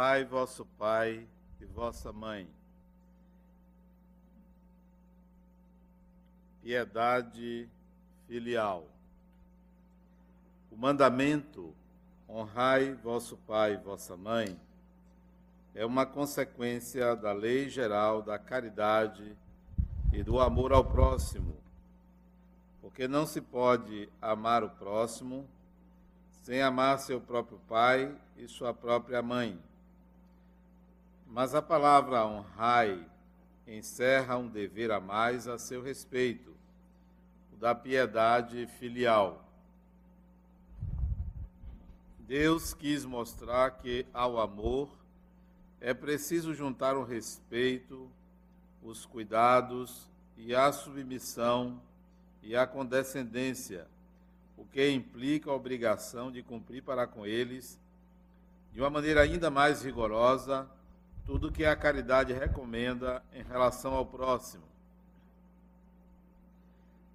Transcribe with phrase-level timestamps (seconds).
[0.00, 1.28] honrai vosso pai
[1.60, 2.48] e vossa mãe.
[6.62, 7.68] Piedade
[8.26, 8.88] filial.
[10.70, 11.74] O mandamento
[12.26, 14.58] honrai vosso pai e vossa mãe
[15.74, 19.36] é uma consequência da lei geral da caridade
[20.14, 21.54] e do amor ao próximo,
[22.80, 25.46] porque não se pode amar o próximo
[26.42, 29.60] sem amar seu próprio pai e sua própria mãe.
[31.30, 33.06] Mas a palavra honrai
[33.66, 36.54] encerra um dever a mais a seu respeito,
[37.52, 39.44] o da piedade filial.
[42.18, 44.90] Deus quis mostrar que ao amor
[45.80, 48.10] é preciso juntar o respeito,
[48.82, 51.80] os cuidados e a submissão
[52.42, 53.86] e a condescendência
[54.60, 57.80] o que implica a obrigação de cumprir para com eles,
[58.74, 60.68] de uma maneira ainda mais rigorosa,
[61.30, 64.64] tudo que a caridade recomenda em relação ao próximo.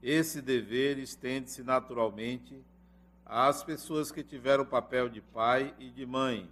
[0.01, 2.63] Esse dever estende-se naturalmente
[3.25, 6.49] às pessoas que tiveram o papel de pai e de mãe,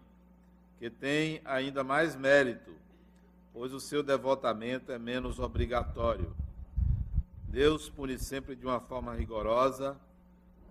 [0.78, 2.76] que têm ainda mais mérito,
[3.54, 6.36] pois o seu devotamento é menos obrigatório.
[7.48, 9.96] Deus pune sempre de uma forma rigorosa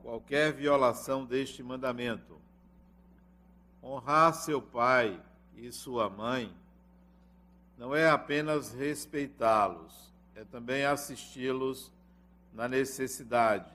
[0.02, 2.38] qualquer violação deste mandamento.
[3.82, 5.18] Honrar seu pai
[5.56, 6.54] e sua mãe
[7.82, 11.92] não é apenas respeitá-los, é também assisti-los
[12.54, 13.74] na necessidade.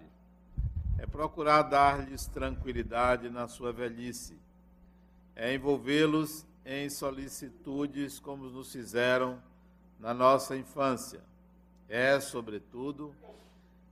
[0.97, 4.39] É procurar dar-lhes tranquilidade na sua velhice.
[5.35, 9.43] É envolvê-los em solicitudes como nos fizeram
[9.99, 11.19] na nossa infância.
[11.89, 13.13] É, sobretudo,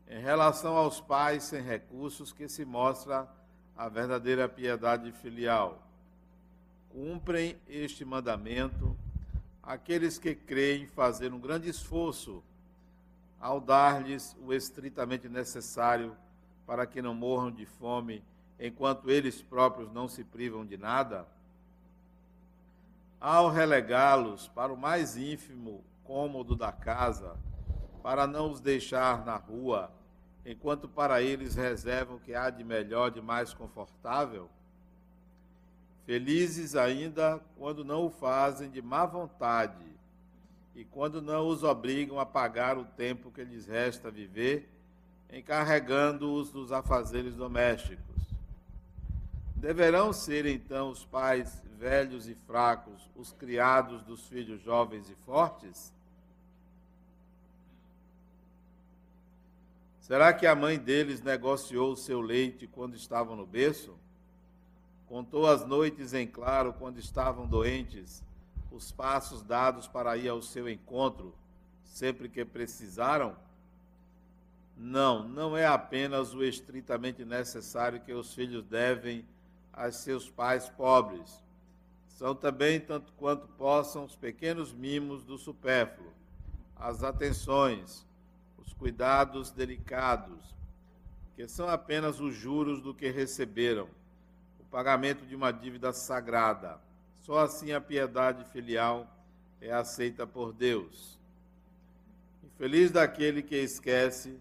[0.07, 3.27] em relação aos pais sem recursos que se mostra
[3.75, 5.85] a verdadeira piedade filial.
[6.89, 8.94] Cumprem este mandamento
[9.65, 12.43] aqueles que creem fazer um grande esforço
[13.39, 16.15] ao dar-lhes o estritamente necessário
[16.65, 18.23] para que não morram de fome
[18.59, 21.27] enquanto eles próprios não se privam de nada?
[23.19, 27.35] Ao relegá-los para o mais ínfimo cômodo da casa,
[28.03, 29.91] para não os deixar na rua,
[30.45, 34.47] enquanto para eles reservam o que há de melhor, de mais confortável?
[36.05, 39.85] Felizes ainda quando não o fazem de má vontade
[40.75, 44.69] e quando não os obrigam a pagar o tempo que lhes resta viver,
[45.31, 48.15] encarregando-os dos afazeres domésticos.
[49.55, 55.91] Deverão ser então os pais velhos e fracos os criados dos filhos jovens e fortes?
[60.01, 63.97] Será que a mãe deles negociou o seu leite quando estavam no berço?
[65.15, 68.21] Contou as noites em claro quando estavam doentes,
[68.69, 71.33] os passos dados para ir ao seu encontro,
[71.85, 73.33] sempre que precisaram?
[74.75, 79.25] Não, não é apenas o estritamente necessário que os filhos devem
[79.71, 81.41] a seus pais pobres.
[82.09, 86.11] São também, tanto quanto possam, os pequenos mimos do supérfluo,
[86.75, 88.05] as atenções,
[88.57, 90.53] os cuidados delicados,
[91.37, 93.87] que são apenas os juros do que receberam,
[94.75, 96.77] pagamento de uma dívida sagrada.
[97.21, 99.07] Só assim a piedade filial
[99.61, 101.17] é aceita por Deus.
[102.43, 104.37] Infeliz daquele que esquece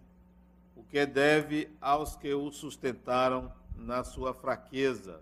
[0.75, 5.21] o que deve aos que o sustentaram na sua fraqueza,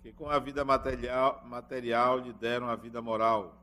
[0.00, 3.56] que com a vida material, material lhe deram a vida moral,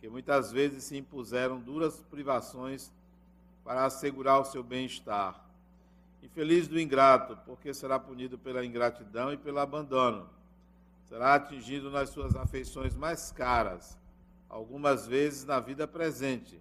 [0.00, 2.92] que muitas vezes se impuseram duras privações
[3.62, 5.40] para assegurar o seu bem-estar.
[6.22, 10.28] Infeliz do ingrato, porque será punido pela ingratidão e pelo abandono.
[11.04, 13.98] Será atingido nas suas afeições mais caras,
[14.48, 16.60] algumas vezes na vida presente,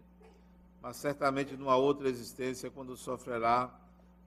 [0.82, 3.70] mas certamente numa outra existência, quando sofrerá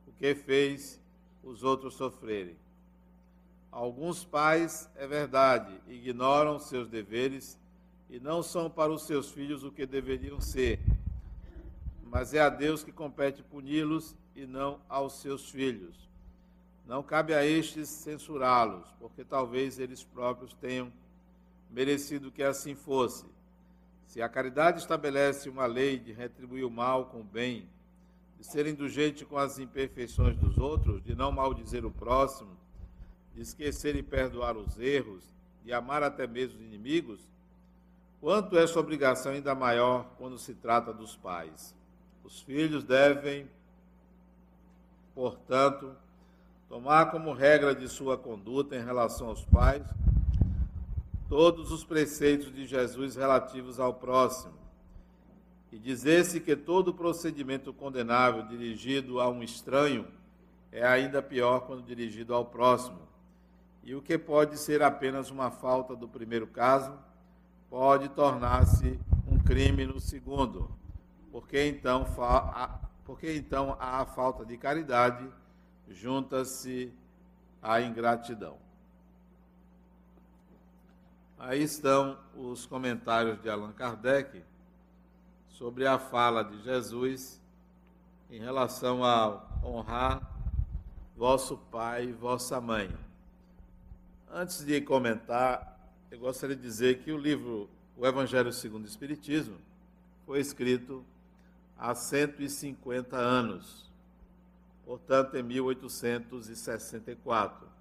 [0.07, 1.01] o que fez
[1.43, 2.57] os outros sofrerem.
[3.71, 7.59] Alguns pais, é verdade, ignoram seus deveres
[8.09, 10.81] e não são para os seus filhos o que deveriam ser
[12.15, 16.09] mas é a Deus que compete puni-los e não aos seus filhos.
[16.87, 20.93] Não cabe a estes censurá-los, porque talvez eles próprios tenham
[21.71, 23.25] merecido que assim fosse.
[24.07, 27.67] Se a caridade estabelece uma lei de retribuir o mal com o bem,
[28.39, 32.51] de ser indulgente com as imperfeições dos outros, de não maldizer o próximo,
[33.35, 35.25] de esquecer e perdoar os erros,
[35.65, 37.21] de amar até mesmo os inimigos,
[38.21, 41.75] quanto sua obrigação ainda maior quando se trata dos pais?
[42.23, 43.49] Os filhos devem,
[45.15, 45.95] portanto,
[46.69, 49.85] tomar como regra de sua conduta em relação aos pais
[51.29, 54.55] todos os preceitos de Jesus relativos ao próximo.
[55.73, 60.07] E dizer-se que todo procedimento condenável dirigido a um estranho
[60.71, 63.01] é ainda pior quando dirigido ao próximo.
[63.83, 66.97] E o que pode ser apenas uma falta do primeiro caso,
[67.69, 70.71] pode tornar-se um crime no segundo,
[71.33, 72.07] porque então,
[73.05, 75.29] porque então a falta de caridade
[75.89, 76.93] junta-se
[77.63, 78.57] à ingratidão.
[81.39, 84.43] Aí estão os comentários de Allan Kardec
[85.49, 87.41] sobre a fala de Jesus
[88.31, 90.35] em relação a honrar
[91.17, 92.91] vosso pai e vossa mãe.
[94.31, 95.79] Antes de comentar,
[96.11, 99.57] eu gostaria de dizer que o livro O Evangelho segundo o Espiritismo
[100.27, 101.05] foi escrito
[101.79, 103.91] há 150 anos,
[104.85, 107.75] portanto, em 1864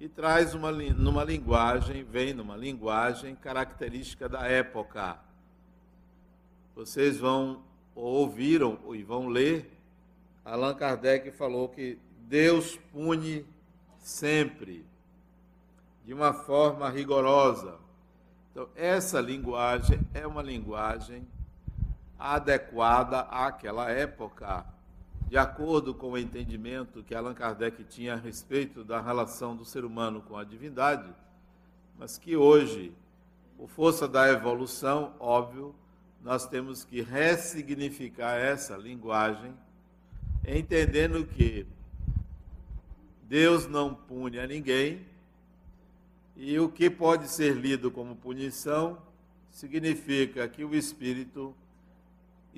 [0.00, 5.18] e traz uma, numa linguagem, vem numa linguagem característica da época.
[6.74, 7.62] Vocês vão
[7.94, 9.70] ouviram e vão ler,
[10.44, 11.98] Allan Kardec falou que
[12.28, 13.46] Deus pune
[13.98, 14.84] sempre,
[16.04, 17.78] de uma forma rigorosa.
[18.50, 21.26] Então, essa linguagem é uma linguagem
[22.24, 24.64] adequada àquela época
[25.28, 29.84] de acordo com o entendimento que Allan Kardec tinha a respeito da relação do ser
[29.84, 31.12] humano com a divindade,
[31.98, 32.94] mas que hoje,
[33.58, 35.74] por força da evolução, óbvio,
[36.22, 39.52] nós temos que ressignificar essa linguagem,
[40.46, 41.66] entendendo que
[43.24, 45.04] Deus não pune a ninguém,
[46.36, 48.96] e o que pode ser lido como punição
[49.50, 51.54] significa que o espírito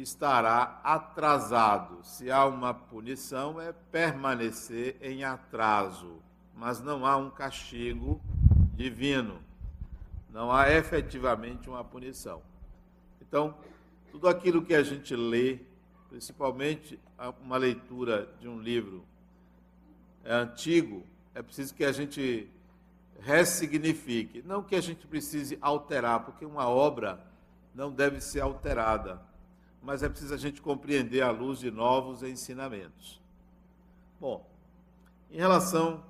[0.02, 2.04] estará atrasado.
[2.04, 6.20] Se há uma punição, é permanecer em atraso,
[6.54, 8.20] mas não há um castigo
[8.74, 9.40] divino.
[10.30, 12.42] Não há efetivamente uma punição.
[13.20, 13.54] Então,
[14.10, 15.60] tudo aquilo que a gente lê,
[16.10, 17.00] principalmente
[17.40, 19.04] uma leitura de um livro
[20.24, 21.04] é antigo,
[21.34, 22.50] é preciso que a gente
[23.20, 24.42] ressignifique.
[24.42, 27.20] Não que a gente precise alterar, porque uma obra
[27.74, 29.20] não deve ser alterada
[29.86, 33.20] mas é preciso a gente compreender à luz de novos ensinamentos.
[34.20, 34.44] Bom,
[35.30, 36.02] em relação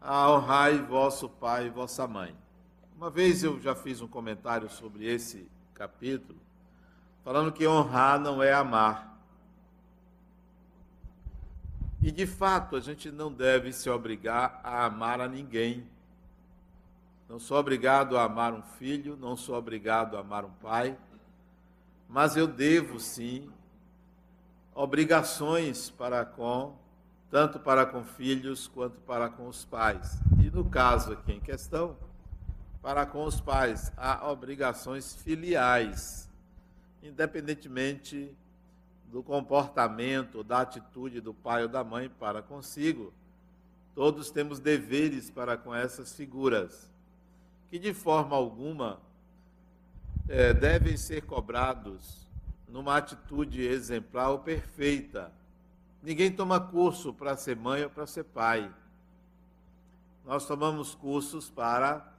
[0.00, 2.34] a honrai vosso pai e vossa mãe.
[2.96, 6.38] Uma vez eu já fiz um comentário sobre esse capítulo,
[7.22, 9.20] falando que honrar não é amar.
[12.02, 15.86] E de fato, a gente não deve se obrigar a amar a ninguém.
[17.28, 20.96] Não sou obrigado a amar um filho, não sou obrigado a amar um pai,
[22.08, 23.50] mas eu devo sim
[24.74, 26.76] obrigações para com
[27.30, 30.20] tanto para com filhos quanto para com os pais.
[30.38, 31.96] E no caso aqui em questão,
[32.80, 36.30] para com os pais, há obrigações filiais,
[37.02, 38.32] independentemente
[39.10, 43.12] do comportamento, da atitude do pai ou da mãe para consigo.
[43.96, 46.88] Todos temos deveres para com essas figuras,
[47.68, 49.00] que de forma alguma
[50.28, 52.26] é, devem ser cobrados
[52.68, 55.32] numa atitude exemplar ou perfeita.
[56.02, 58.72] Ninguém toma curso para ser mãe ou para ser pai.
[60.24, 62.12] Nós tomamos cursos para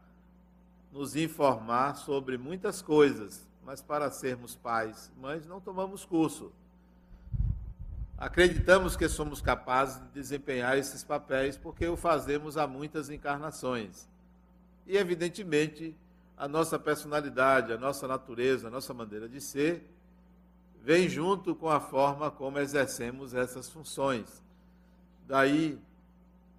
[0.92, 6.52] nos informar sobre muitas coisas, mas para sermos pais, mães, não tomamos curso.
[8.18, 14.08] Acreditamos que somos capazes de desempenhar esses papéis porque o fazemos há muitas encarnações.
[14.88, 15.98] E, evidentemente,
[16.38, 19.90] a nossa personalidade, a nossa natureza, a nossa maneira de ser,
[20.84, 24.44] vem junto com a forma como exercemos essas funções.
[25.28, 25.80] Daí,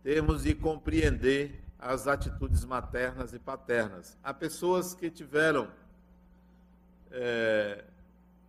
[0.03, 4.17] temos de compreender as atitudes maternas e paternas.
[4.25, 5.69] Há pessoas que tiveram,
[7.11, 7.85] é,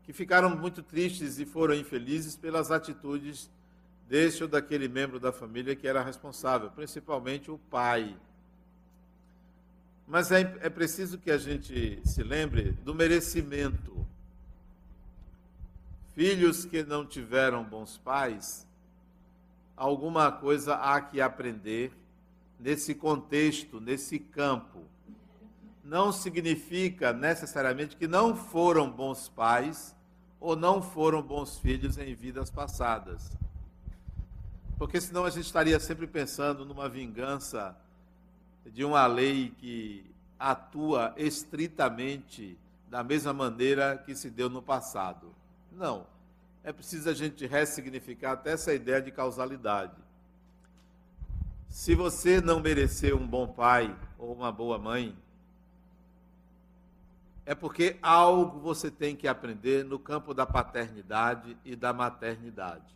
[0.03, 3.49] que ficaram muito tristes e foram infelizes pelas atitudes
[4.07, 8.15] deste ou daquele membro da família que era responsável, principalmente o pai
[10.07, 14.07] mas é, é preciso que a gente se lembre do merecimento.
[16.15, 18.65] Filhos que não tiveram bons pais,
[19.75, 21.91] alguma coisa há que aprender
[22.57, 24.81] nesse contexto, nesse campo.
[25.83, 29.93] Não significa necessariamente que não foram bons pais
[30.39, 33.37] ou não foram bons filhos em vidas passadas.
[34.77, 37.75] Porque senão a gente estaria sempre pensando numa vingança
[38.73, 40.05] de uma lei que
[40.39, 42.57] atua estritamente
[42.89, 45.33] da mesma maneira que se deu no passado.
[45.71, 46.05] Não.
[46.63, 49.95] É preciso a gente ressignificar até essa ideia de causalidade.
[51.69, 55.15] Se você não mereceu um bom pai ou uma boa mãe,
[57.45, 62.93] é porque algo você tem que aprender no campo da paternidade e da maternidade.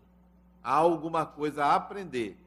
[0.61, 2.37] Há alguma coisa a aprender.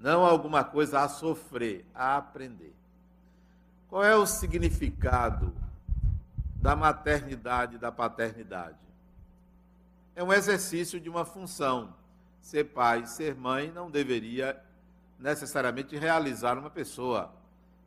[0.00, 2.74] Não alguma coisa a sofrer, a aprender.
[3.88, 5.52] Qual é o significado
[6.56, 8.78] da maternidade e da paternidade?
[10.16, 11.94] É um exercício de uma função.
[12.40, 14.58] Ser pai, ser mãe não deveria
[15.18, 17.30] necessariamente realizar uma pessoa.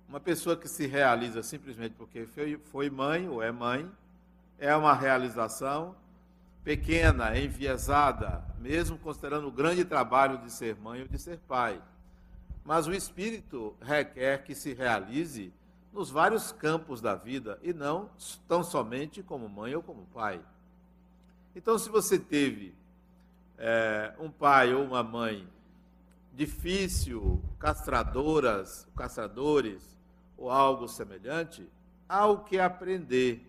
[0.08, 2.28] Uma pessoa que se realiza simplesmente porque
[2.66, 3.90] foi mãe ou é mãe,
[4.60, 5.96] é uma realização
[6.64, 11.82] pequena, enviesada, mesmo considerando o grande trabalho de ser mãe ou de ser pai.
[12.64, 15.54] Mas o espírito requer que se realize
[15.92, 18.10] nos vários campos da vida e não
[18.48, 20.42] tão somente como mãe ou como pai.
[21.56, 22.74] Então, se você teve
[23.58, 25.48] é, um pai ou uma mãe
[26.34, 29.96] difícil, castradoras, castradores
[30.36, 31.68] ou algo semelhante,
[32.10, 33.46] há o que aprender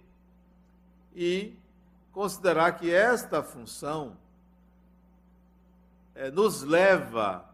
[1.16, 1.56] e
[2.12, 4.16] considerar que esta função
[6.14, 7.53] é, nos leva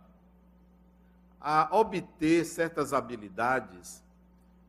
[1.41, 4.03] a obter certas habilidades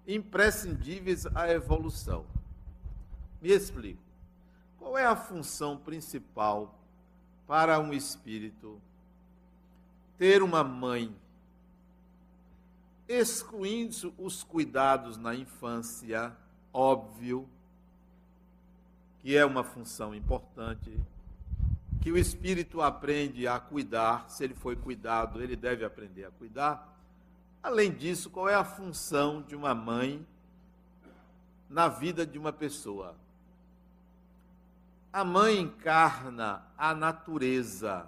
[0.07, 2.25] imprescindíveis à evolução.
[3.41, 4.01] Me explico.
[4.79, 6.79] Qual é a função principal
[7.45, 8.81] para um espírito
[10.17, 11.15] ter uma mãe,
[13.07, 16.31] excluindo os cuidados na infância,
[16.71, 17.49] óbvio,
[19.21, 20.95] que é uma função importante,
[22.01, 26.97] que o espírito aprende a cuidar, se ele foi cuidado, ele deve aprender a cuidar.
[27.61, 30.25] Além disso, qual é a função de uma mãe
[31.69, 33.15] na vida de uma pessoa?
[35.13, 38.07] A mãe encarna a natureza,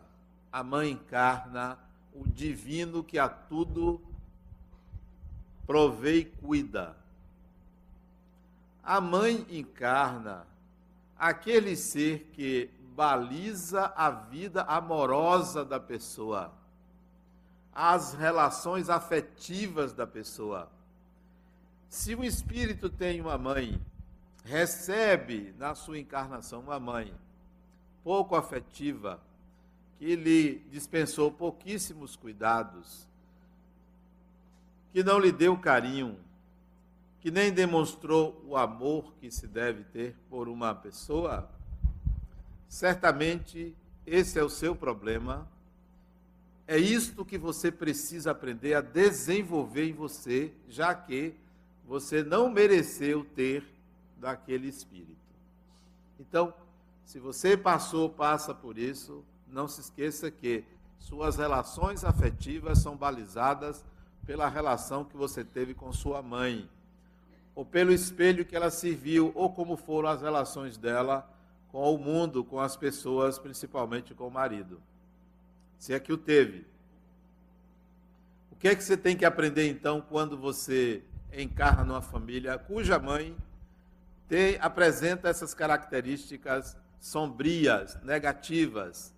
[0.52, 1.78] a mãe encarna
[2.16, 4.02] o divino que a tudo
[5.68, 6.98] provê e cuida.
[8.84, 10.48] A mãe encarna
[11.16, 16.54] aquele ser que baliza a vida amorosa da pessoa,
[17.74, 20.70] as relações afetivas da pessoa.
[21.90, 23.80] Se o espírito tem uma mãe
[24.44, 27.14] recebe na sua encarnação uma mãe
[28.04, 29.20] pouco afetiva,
[29.98, 33.08] que lhe dispensou pouquíssimos cuidados,
[34.92, 36.20] que não lhe deu carinho,
[37.22, 41.50] que nem demonstrou o amor que se deve ter por uma pessoa,
[42.74, 45.48] certamente esse é o seu problema.
[46.68, 51.36] É isto que você precisa aprender a desenvolver em você, já que
[51.86, 53.64] você não mereceu ter
[54.18, 55.16] daquele espírito.
[56.20, 56.52] Então,
[57.06, 60.64] se você passou, passa por isso, não se esqueça que
[60.98, 63.86] suas relações afetivas são balizadas
[64.26, 66.68] pela relação que você teve com sua mãe,
[67.54, 71.32] ou pelo espelho que ela serviu, ou como foram as relações dela
[71.74, 74.80] com o mundo, com as pessoas, principalmente com o marido.
[75.80, 76.68] Se é que o teve.
[78.52, 81.04] O que é que você tem que aprender então quando você
[81.36, 83.36] encarna numa família cuja mãe
[84.30, 89.12] tem, apresenta essas características sombrias, negativas.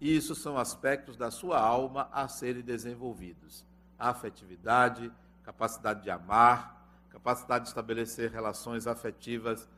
[0.00, 3.62] E isso são aspectos da sua alma a serem desenvolvidos.
[3.98, 5.12] A afetividade,
[5.44, 9.68] capacidade de amar, capacidade de estabelecer relações afetivas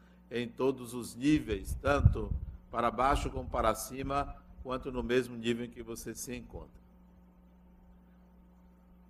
[0.41, 2.33] em todos os níveis, tanto
[2.71, 6.83] para baixo como para cima, quanto no mesmo nível em que você se encontra.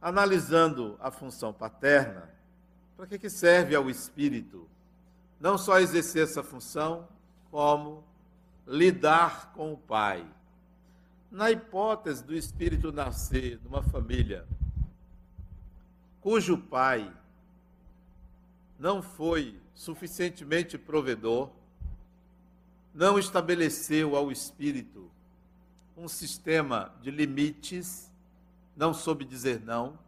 [0.00, 2.28] Analisando a função paterna,
[2.97, 4.69] para que, que serve ao espírito
[5.40, 7.09] não só exercer essa função,
[7.50, 8.04] como
[8.66, 10.26] lidar com o pai.
[11.31, 14.47] Na hipótese do espírito nascer numa família
[16.25, 17.14] cujo pai
[18.78, 21.50] não foi suficientemente provedor,
[22.95, 25.11] não estabeleceu ao espírito
[25.97, 28.11] um sistema de limites,
[28.76, 29.99] não soube dizer não,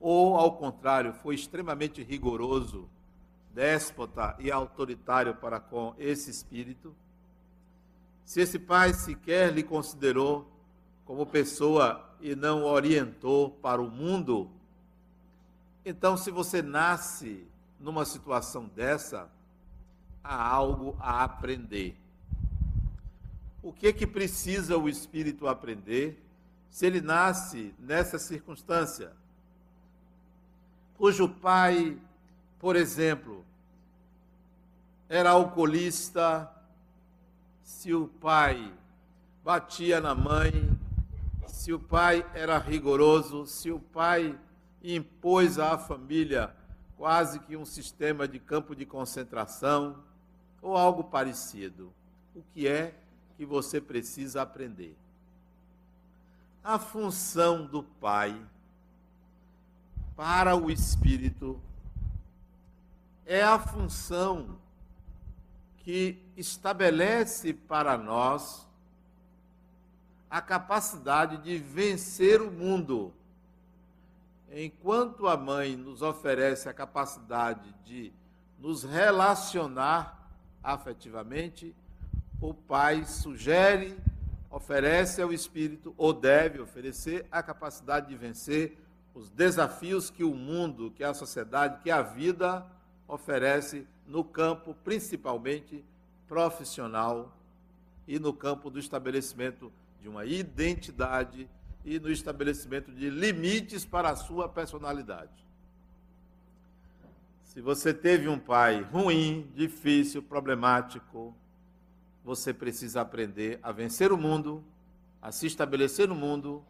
[0.00, 2.88] ou, ao contrário, foi extremamente rigoroso
[3.58, 6.94] déspota e autoritário para com esse espírito,
[8.24, 10.46] se esse pai sequer lhe considerou
[11.04, 14.48] como pessoa e não orientou para o mundo,
[15.84, 17.44] então se você nasce
[17.78, 19.28] numa situação dessa,
[20.22, 21.96] há algo a aprender.
[23.62, 26.22] O que é que precisa o espírito aprender
[26.70, 29.12] se ele nasce nessa circunstância?
[30.96, 31.96] Cujo pai,
[32.58, 33.44] por exemplo,
[35.08, 36.50] era alcoolista,
[37.62, 38.72] se o pai
[39.44, 40.52] batia na mãe,
[41.46, 44.38] se o pai era rigoroso, se o pai
[44.82, 46.54] impôs à família
[46.98, 50.02] quase que um sistema de campo de concentração
[50.60, 51.92] ou algo parecido.
[52.34, 52.92] O que é
[53.36, 54.96] que você precisa aprender?
[56.62, 58.36] A função do Pai
[60.16, 61.58] para o Espírito
[63.24, 64.58] é a função
[65.78, 68.66] que estabelece para nós
[70.28, 73.14] a capacidade de vencer o mundo.
[74.50, 78.12] Enquanto a mãe nos oferece a capacidade de
[78.58, 80.30] nos relacionar
[80.62, 81.74] afetivamente,
[82.40, 83.96] o pai sugere,
[84.50, 88.78] oferece ao espírito, ou deve oferecer, a capacidade de vencer
[89.14, 92.64] os desafios que o mundo, que a sociedade, que a vida
[93.06, 95.84] oferece no campo principalmente
[96.26, 97.36] profissional
[98.06, 101.48] e no campo do estabelecimento de uma identidade
[101.88, 105.48] e no estabelecimento de limites para a sua personalidade.
[107.44, 111.34] Se você teve um pai ruim, difícil, problemático,
[112.22, 114.62] você precisa aprender a vencer o mundo,
[115.22, 116.62] a se estabelecer no mundo,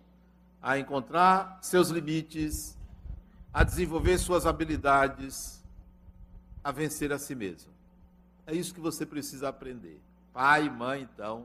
[0.62, 2.78] a encontrar seus limites,
[3.52, 5.64] a desenvolver suas habilidades,
[6.62, 7.72] a vencer a si mesmo.
[8.46, 10.00] É isso que você precisa aprender.
[10.32, 11.44] Pai e mãe, então,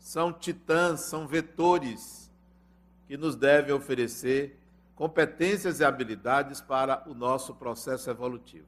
[0.00, 2.31] são titãs, são vetores
[3.12, 4.58] que nos devem oferecer
[4.94, 8.64] competências e habilidades para o nosso processo evolutivo.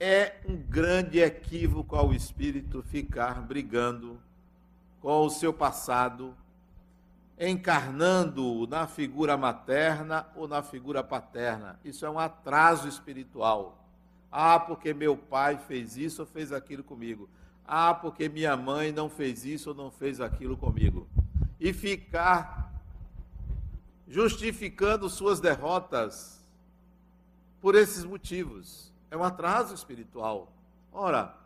[0.00, 4.18] É um grande equívoco ao espírito ficar brigando
[5.02, 6.34] com o seu passado,
[7.38, 11.78] encarnando na figura materna ou na figura paterna.
[11.84, 13.84] Isso é um atraso espiritual.
[14.32, 17.28] Ah, porque meu pai fez isso ou fez aquilo comigo.
[17.66, 21.06] Ah, porque minha mãe não fez isso ou não fez aquilo comigo.
[21.60, 22.59] E ficar
[24.10, 26.42] justificando suas derrotas
[27.60, 28.92] por esses motivos.
[29.08, 30.52] É um atraso espiritual.
[30.92, 31.36] Ora,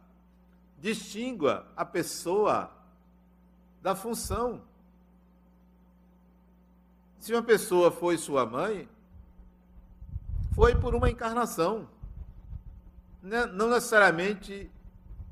[0.81, 2.73] distingua a pessoa
[3.83, 4.63] da função.
[7.21, 8.89] Se uma pessoa foi sua mãe,
[10.55, 11.87] foi por uma encarnação.
[13.23, 14.71] Né, não necessariamente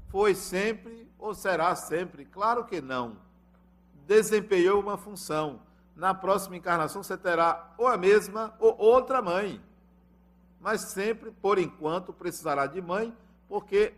[0.09, 2.27] foi sempre ou será sempre.
[2.27, 3.16] Claro que não.
[4.07, 5.61] Desempenhou uma função
[5.95, 9.61] na próxima encarnação você terá ou a mesma ou outra mãe.
[10.61, 13.17] Mas sempre, por enquanto, precisará de mãe,
[13.49, 13.93] porque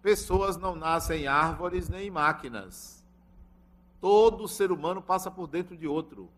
[0.00, 3.04] pessoas não nascem em árvores nem em máquinas.
[4.00, 6.30] Todo ser humano passa por dentro de outro.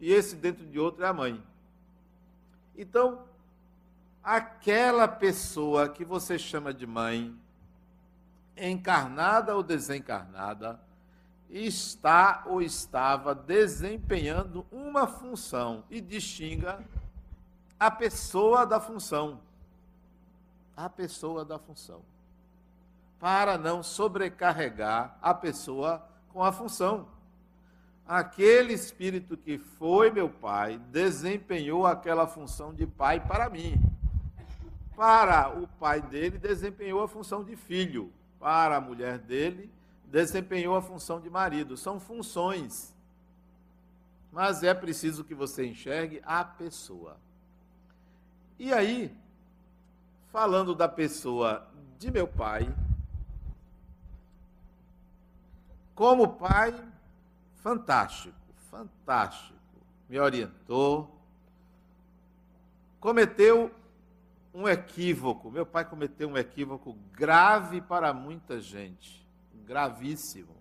[0.00, 1.42] E esse dentro de outro é a mãe.
[2.76, 3.22] Então,
[4.22, 7.34] aquela pessoa que você chama de mãe,
[8.56, 10.80] encarnada ou desencarnada,
[11.52, 16.82] está ou estava desempenhando uma função e distinga
[17.78, 19.38] a pessoa da função.
[20.74, 22.00] A pessoa da função.
[23.20, 27.06] Para não sobrecarregar a pessoa com a função.
[28.08, 33.74] Aquele espírito que foi meu pai desempenhou aquela função de pai para mim.
[34.96, 38.10] Para o pai dele, desempenhou a função de filho.
[38.40, 39.70] Para a mulher dele,
[40.12, 41.74] desempenhou a função de marido.
[41.74, 42.94] São funções.
[44.30, 47.16] Mas é preciso que você enxergue a pessoa.
[48.58, 49.16] E aí,
[50.26, 51.66] falando da pessoa
[51.98, 52.72] de meu pai,
[55.94, 56.74] como pai,
[57.56, 58.36] fantástico,
[58.70, 59.58] fantástico.
[60.10, 61.18] Me orientou,
[63.00, 63.74] cometeu
[64.52, 65.50] um equívoco.
[65.50, 69.21] Meu pai cometeu um equívoco grave para muita gente
[69.72, 70.54] gravíssimo,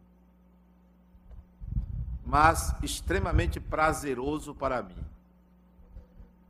[2.25, 5.03] mas extremamente prazeroso para mim.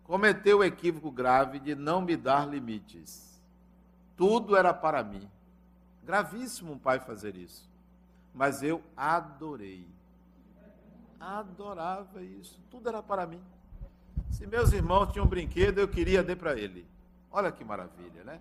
[0.04, 3.42] Cometeu o equívoco grave de não me dar limites.
[4.16, 5.28] Tudo era para mim.
[6.04, 7.68] Gravíssimo um pai fazer isso.
[8.32, 9.88] Mas eu adorei.
[11.20, 12.60] Adorava isso.
[12.70, 13.42] Tudo era para mim.
[14.30, 16.86] Se meus irmãos tinham um brinquedo, eu queria dar para ele.
[17.32, 18.40] Olha que maravilha, né?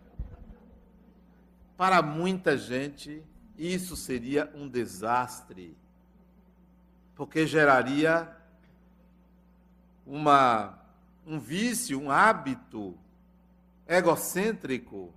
[1.74, 3.24] Para muita gente,
[3.60, 5.76] isso seria um desastre,
[7.14, 8.34] porque geraria
[10.06, 10.78] uma,
[11.26, 12.96] um vício, um hábito
[13.86, 15.12] egocêntrico,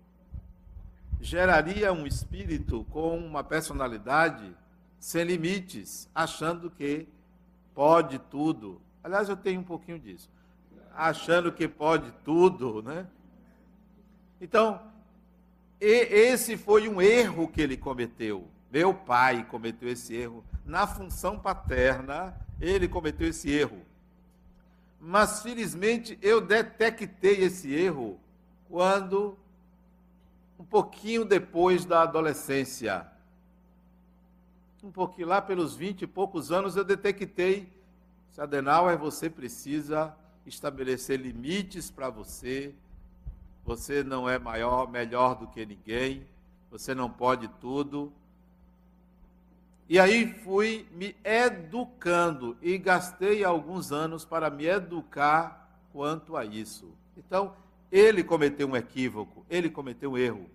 [1.21, 4.53] geraria um espírito com uma personalidade
[4.99, 7.07] sem limites, achando que
[7.73, 8.81] pode tudo.
[9.01, 10.29] Aliás, eu tenho um pouquinho disso.
[10.93, 13.07] Achando que pode tudo, né?
[14.41, 14.81] Então,
[15.85, 18.47] e esse foi um erro que ele cometeu.
[18.71, 20.43] Meu pai cometeu esse erro.
[20.65, 23.81] Na função paterna, ele cometeu esse erro.
[24.97, 28.17] Mas, felizmente, eu detectei esse erro
[28.69, 29.37] quando
[30.57, 33.05] um pouquinho depois da adolescência.
[34.81, 37.67] Um pouquinho lá pelos vinte e poucos anos eu detectei,
[38.31, 40.15] se Adenauer, você precisa
[40.45, 42.73] estabelecer limites para você.
[43.65, 46.27] Você não é maior, melhor do que ninguém.
[46.69, 48.11] Você não pode tudo.
[49.87, 56.91] E aí fui me educando e gastei alguns anos para me educar quanto a isso.
[57.17, 57.53] Então,
[57.91, 60.49] ele cometeu um equívoco, ele cometeu um erro,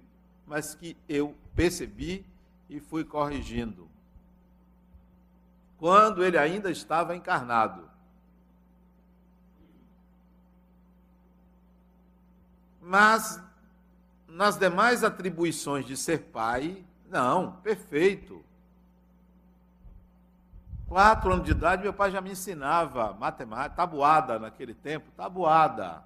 [0.46, 2.24] mas que eu percebi
[2.68, 3.88] e fui corrigindo.
[5.78, 7.88] Quando ele ainda estava encarnado.
[12.88, 13.38] Mas
[14.26, 18.42] nas demais atribuições de ser pai, não, perfeito.
[20.86, 26.02] Quatro anos de idade, meu pai já me ensinava matemática, tabuada naquele tempo, tabuada.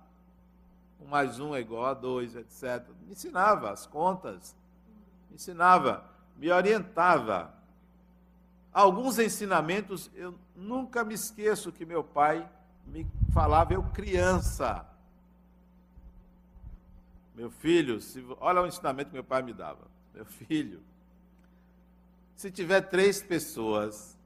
[1.00, 2.84] Um mais um é igual a dois, etc.
[3.06, 4.56] Me ensinava as contas,
[5.30, 6.04] me ensinava,
[6.36, 7.54] me orientava.
[8.72, 12.44] Alguns ensinamentos eu nunca me esqueço que meu pai
[12.84, 14.91] me falava, eu criança.
[17.34, 19.86] Meu filho, se, olha o ensinamento que meu pai me dava.
[20.14, 20.82] Meu filho,
[22.34, 24.18] se tiver três pessoas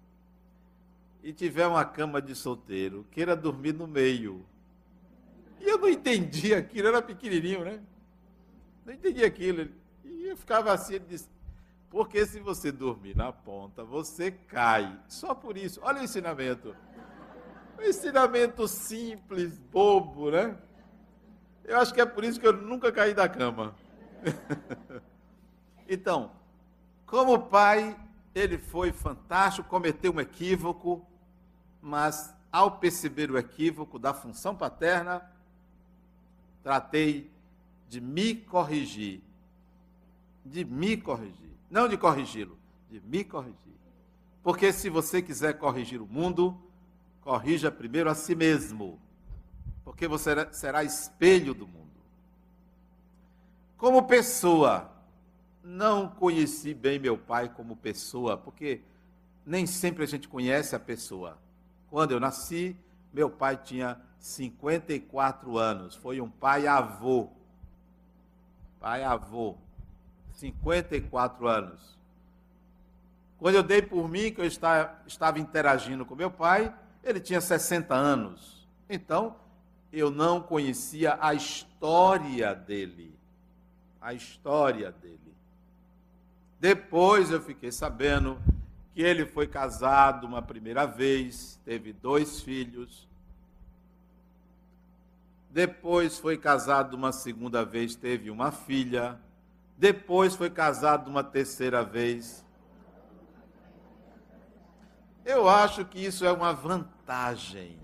[1.23, 4.45] e tiver uma cama de solteiro, queira dormir no meio.
[5.61, 7.81] E eu não entendi aquilo, era pequenininho, né?
[8.85, 9.69] Não entendi aquilo.
[10.05, 11.29] E eu ficava assim, ele disse,
[11.91, 14.99] porque se você dormir na ponta, você cai.
[15.09, 15.81] Só por isso.
[15.83, 16.77] Olha o ensinamento.
[17.79, 20.57] Um ensinamento simples, bobo, né?
[21.67, 23.75] Eu acho que é por isso que eu nunca caí da cama.
[25.89, 26.31] então,
[27.05, 27.97] como pai,
[28.33, 31.05] ele foi fantástico, cometeu um equívoco,
[31.83, 35.29] mas ao perceber o equívoco da função paterna,
[36.63, 37.29] tratei
[37.89, 39.21] de me corrigir.
[40.45, 41.51] De me corrigir.
[41.69, 42.57] Não de corrigi-lo,
[42.89, 43.57] de me corrigir.
[44.41, 46.57] Porque se você quiser corrigir o mundo,
[47.23, 49.01] corrija primeiro a si mesmo.
[49.87, 51.87] Porque você será espelho do mundo.
[53.79, 54.91] Como pessoa,
[55.63, 58.81] não conheci bem meu pai como pessoa, porque
[59.47, 61.39] nem sempre a gente conhece a pessoa.
[61.89, 62.77] Quando eu nasci,
[63.13, 65.95] meu pai tinha 54 anos.
[65.95, 67.29] Foi um pai-avô.
[68.81, 69.55] Pai-avô.
[70.33, 71.97] 54 anos.
[73.39, 77.95] Quando eu dei por mim, que eu estava interagindo com meu pai, ele tinha 60
[77.95, 78.67] anos.
[78.91, 79.37] Então,
[79.99, 83.19] eu não conhecia a história dele.
[84.01, 85.35] A história dele.
[86.61, 88.39] Depois eu fiquei sabendo
[88.95, 93.09] que ele foi casado uma primeira vez, teve dois filhos.
[95.51, 99.19] Depois foi casado uma segunda vez, teve uma filha.
[99.79, 102.45] Depois foi casado uma terceira vez.
[105.25, 107.79] Eu acho que isso é uma vantagem,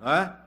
[0.00, 0.45] não é?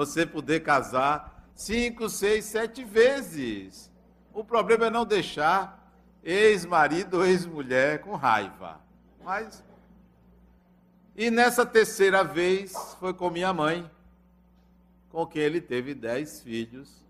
[0.00, 3.92] Você poder casar cinco, seis, sete vezes.
[4.32, 5.92] O problema é não deixar
[6.24, 8.80] ex-marido ou ex-mulher com raiva.
[9.22, 9.62] Mas.
[11.14, 13.90] E nessa terceira vez foi com minha mãe,
[15.10, 17.04] com quem ele teve dez filhos.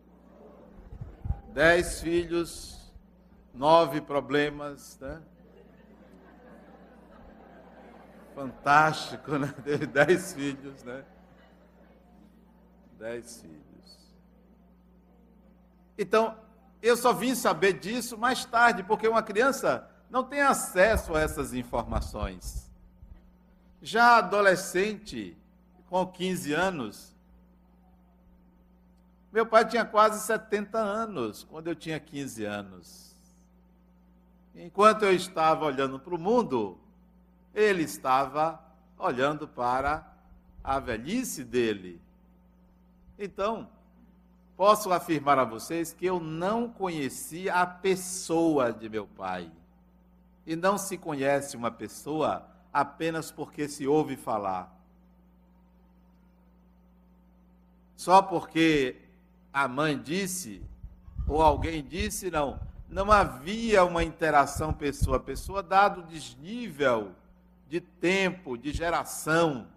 [1.54, 2.92] Dez filhos,
[3.54, 5.22] nove problemas, né?
[8.34, 9.54] Fantástico, né?
[9.62, 11.04] Teve dez filhos, né?
[13.00, 13.98] Dez filhos.
[15.96, 16.36] Então,
[16.82, 21.54] eu só vim saber disso mais tarde, porque uma criança não tem acesso a essas
[21.54, 22.70] informações.
[23.80, 25.34] Já adolescente,
[25.88, 27.16] com 15 anos,
[29.32, 33.16] meu pai tinha quase 70 anos quando eu tinha 15 anos.
[34.54, 36.78] Enquanto eu estava olhando para o mundo,
[37.54, 38.62] ele estava
[38.98, 40.06] olhando para
[40.62, 42.09] a velhice dele.
[43.22, 43.68] Então,
[44.56, 49.52] posso afirmar a vocês que eu não conhecia a pessoa de meu pai.
[50.46, 54.74] E não se conhece uma pessoa apenas porque se ouve falar.
[57.94, 58.96] Só porque
[59.52, 60.62] a mãe disse,
[61.28, 62.58] ou alguém disse, não.
[62.88, 67.12] Não havia uma interação pessoa a pessoa, dado o desnível
[67.68, 69.68] de tempo, de geração.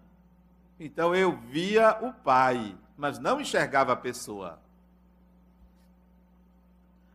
[0.80, 4.58] Então eu via o pai, mas não enxergava a pessoa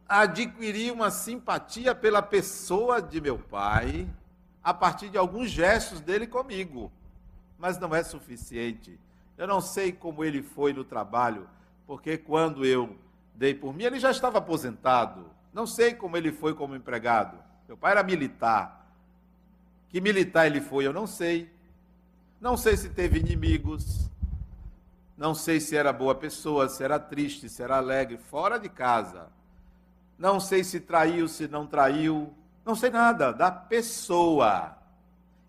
[0.10, 4.10] adquiri uma simpatia pela pessoa de meu pai
[4.64, 6.92] a partir de alguns gestos dele comigo.
[7.60, 9.00] Mas não é suficiente.
[9.38, 11.48] Eu não sei como ele foi no trabalho,
[11.86, 12.98] porque quando eu
[13.36, 15.30] dei por mim, ele já estava aposentado.
[15.54, 17.38] Não sei como ele foi como empregado.
[17.68, 18.88] Meu pai era militar.
[19.90, 21.52] Que militar ele foi, eu não sei.
[22.42, 24.10] Não sei se teve inimigos.
[25.20, 29.28] Não sei se era boa pessoa, se era triste, se era alegre, fora de casa.
[30.18, 32.34] Não sei se traiu, se não traiu.
[32.64, 34.78] Não sei nada da pessoa.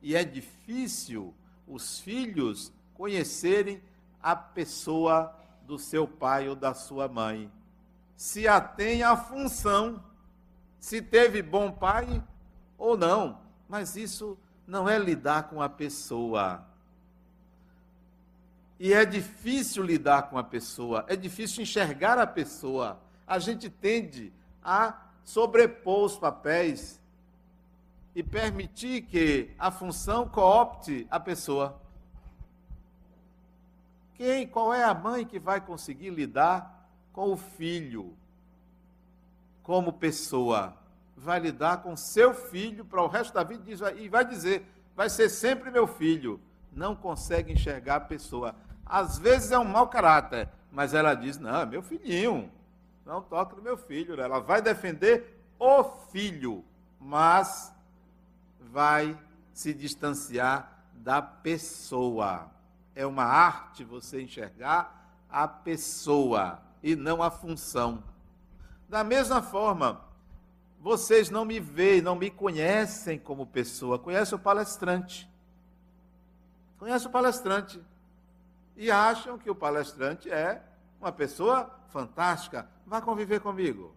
[0.03, 1.33] E é difícil
[1.69, 3.81] os filhos conhecerem
[4.21, 7.49] a pessoa do seu pai ou da sua mãe.
[8.17, 10.03] Se atém à função,
[10.81, 12.21] se teve bom pai
[12.77, 13.39] ou não.
[13.69, 16.67] Mas isso não é lidar com a pessoa.
[18.83, 22.99] E é difícil lidar com a pessoa, é difícil enxergar a pessoa.
[23.27, 24.33] A gente tende
[24.65, 26.99] a sobrepor os papéis
[28.15, 31.79] e permitir que a função coopte a pessoa.
[34.15, 38.17] Quem, qual é a mãe que vai conseguir lidar com o filho
[39.63, 40.75] como pessoa?
[41.15, 44.67] Vai lidar com seu filho para o resto da vida e vai dizer:
[44.97, 46.41] vai ser sempre meu filho.
[46.73, 48.55] Não consegue enxergar a pessoa.
[48.91, 52.51] Às vezes é um mau caráter, mas ela diz: não, é meu filhinho,
[53.07, 54.21] não toque no meu filho.
[54.21, 56.65] Ela vai defender o filho,
[56.99, 57.73] mas
[58.59, 59.17] vai
[59.55, 62.51] se distanciar da pessoa.
[62.93, 68.03] É uma arte você enxergar a pessoa e não a função.
[68.89, 70.01] Da mesma forma,
[70.81, 75.31] vocês não me veem, não me conhecem como pessoa, conhecem o palestrante.
[76.77, 77.81] Conhece o palestrante
[78.81, 80.65] e acham que o palestrante é
[80.99, 82.67] uma pessoa fantástica.
[82.87, 83.95] Vá conviver comigo.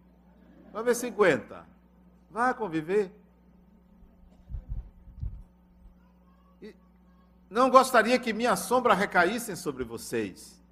[0.74, 1.66] Vá ver 50.
[2.30, 3.10] Vá conviver.
[6.60, 6.76] E
[7.48, 10.62] não gostaria que minha sombra recaísse sobre vocês.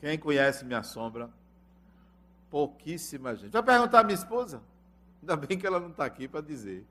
[0.00, 1.28] Quem conhece minha sombra?
[2.48, 3.52] Pouquíssima gente.
[3.52, 4.62] Vai perguntar à minha esposa?
[5.20, 6.86] Ainda bem que ela não está aqui para dizer.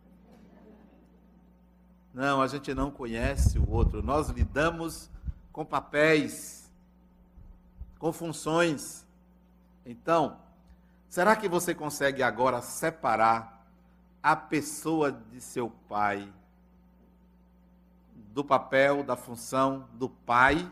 [2.13, 4.04] Não, a gente não conhece o outro.
[4.04, 5.10] Nós lidamos
[5.56, 6.70] com papéis,
[7.98, 9.06] com funções.
[9.86, 10.38] Então,
[11.08, 13.65] será que você consegue agora separar
[14.22, 16.30] a pessoa de seu pai
[18.34, 20.70] do papel, da função do pai?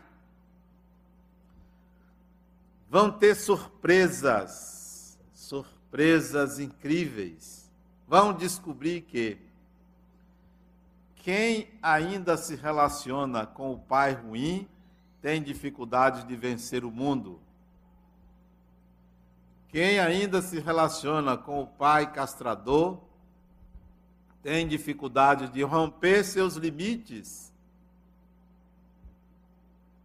[2.90, 7.72] Vão ter surpresas, surpresas incríveis.
[8.06, 9.38] Vão descobrir que
[11.16, 14.68] quem ainda se relaciona com o pai ruim
[15.24, 17.40] tem dificuldades de vencer o mundo.
[19.68, 23.00] Quem ainda se relaciona com o pai castrador
[24.42, 27.50] tem dificuldade de romper seus limites,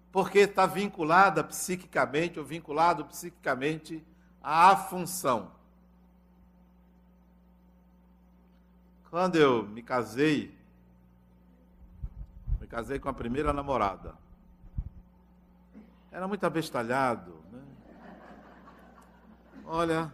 [0.09, 4.01] porque está vinculada psiquicamente ou vinculado psiquicamente
[4.41, 5.51] à função.
[9.09, 10.57] Quando eu me casei,
[12.61, 14.28] me casei com a primeira namorada.
[16.11, 17.35] Era muito abestalhado.
[17.51, 17.61] Né?
[19.65, 20.11] Olha,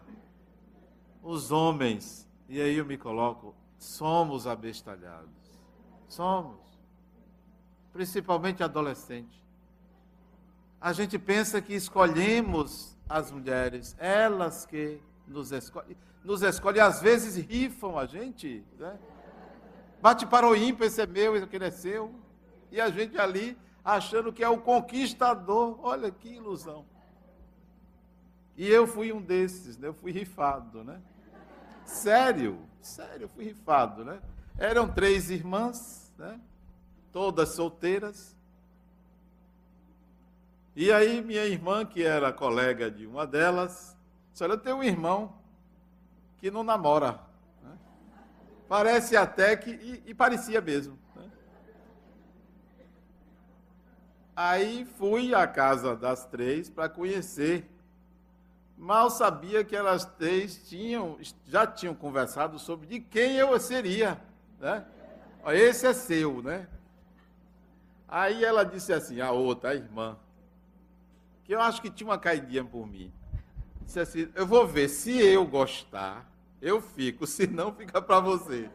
[1.23, 5.29] os homens, e aí eu me coloco, somos abestalhados.
[6.08, 6.60] Somos.
[7.93, 9.43] Principalmente adolescente.
[10.79, 15.97] A gente pensa que escolhemos as mulheres, elas que nos escolhem.
[16.23, 18.63] Nos escolhem, às vezes rifam a gente.
[18.77, 18.97] Né?
[20.01, 22.13] Bate para o ímpar, esse é meu, esse é seu.
[22.71, 25.80] E a gente ali achando que é o conquistador.
[25.84, 26.84] Olha que ilusão.
[28.58, 29.89] E eu fui um desses, né?
[29.89, 31.00] eu fui rifado, né?
[31.86, 34.19] Sério, sério, eu fui rifado, né?
[34.58, 36.39] Eram três irmãs, né?
[37.12, 38.36] Todas solteiras.
[40.76, 43.95] E aí minha irmã, que era colega de uma delas,
[44.32, 45.38] disse, olha, eu tenho um irmão
[46.38, 47.19] que não namora.
[47.62, 47.78] Né?
[48.67, 50.98] Parece até que, e, e parecia mesmo.
[54.36, 57.69] Aí fui à casa das três para conhecer.
[58.78, 61.17] Mal sabia que elas três tinham,
[61.48, 64.19] já tinham conversado sobre de quem eu seria.
[64.60, 64.86] Né?
[65.48, 66.67] Esse é seu, né?
[68.08, 70.17] Aí ela disse assim, a outra, a irmã,
[71.45, 73.13] que eu acho que tinha uma caidinha por mim.
[73.82, 76.30] Disse assim, eu vou ver, se eu gostar,
[76.62, 78.69] eu fico, se não, fica para você.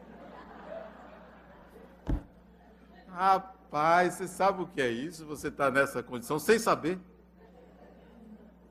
[3.09, 3.60] Rapaz.
[3.71, 5.25] Pai, você sabe o que é isso?
[5.25, 6.99] Você está nessa condição sem saber.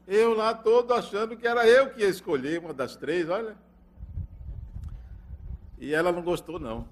[0.07, 3.57] Eu lá todo achando que era eu que ia escolher uma das três, olha.
[5.79, 6.87] E ela não gostou, não.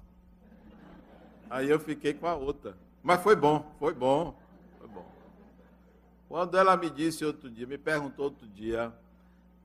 [1.51, 2.75] Aí eu fiquei com a outra.
[3.03, 4.35] Mas foi bom, foi bom,
[4.79, 5.05] foi bom.
[6.27, 8.91] Quando ela me disse outro dia, me perguntou outro dia,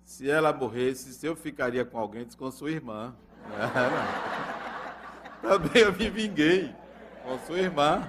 [0.05, 3.17] se ela morresse, se eu ficaria com alguém, disse com sua irmã.
[5.41, 6.75] Também eu me vinguei
[7.23, 8.07] com sua irmã.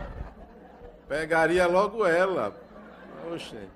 [1.08, 2.56] Pegaria logo ela.
[3.32, 3.70] Oxe.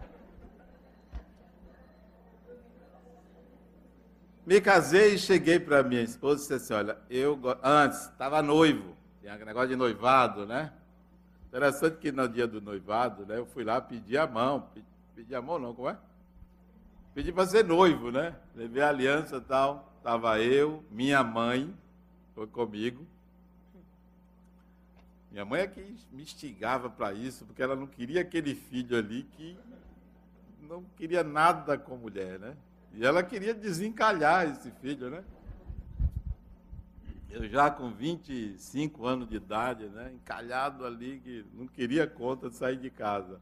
[4.46, 8.96] Me casei e cheguei para minha esposa e disse assim: Olha, eu antes estava noivo,
[9.22, 10.74] tinha negócio de noivado, né?
[11.48, 14.70] Interessante que no dia do noivado, né, eu fui lá pedir a mão.
[15.16, 15.98] Pedir a mão, não, como é?
[17.14, 18.36] Pedi para ser noivo, né?
[18.56, 19.92] Levei a aliança e tal.
[19.98, 21.72] Estava eu, minha mãe,
[22.34, 23.06] foi comigo.
[25.32, 29.24] Minha mãe é que me instigava para isso, porque ela não queria aquele filho ali
[29.24, 29.58] que
[30.62, 32.56] não queria nada com mulher, né?
[32.94, 35.24] E ela queria desencalhar esse filho, né?
[37.30, 40.12] Eu já com 25 anos de idade, né?
[40.14, 43.40] Encalhado ali, que não queria conta de sair de casa.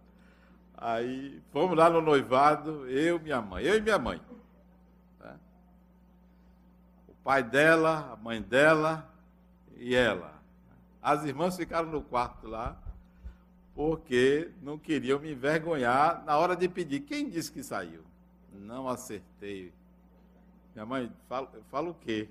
[0.76, 4.21] Aí fomos lá no noivado, eu, minha mãe, eu e minha mãe.
[5.19, 5.36] Né?
[7.08, 9.10] O pai dela, a mãe dela
[9.78, 10.37] e ela.
[11.08, 12.78] As irmãs ficaram no quarto lá,
[13.74, 17.00] porque não queriam me envergonhar na hora de pedir.
[17.00, 18.04] Quem disse que saiu?
[18.52, 19.72] Não acertei.
[20.76, 22.28] Minha mãe, fala, fala o quê?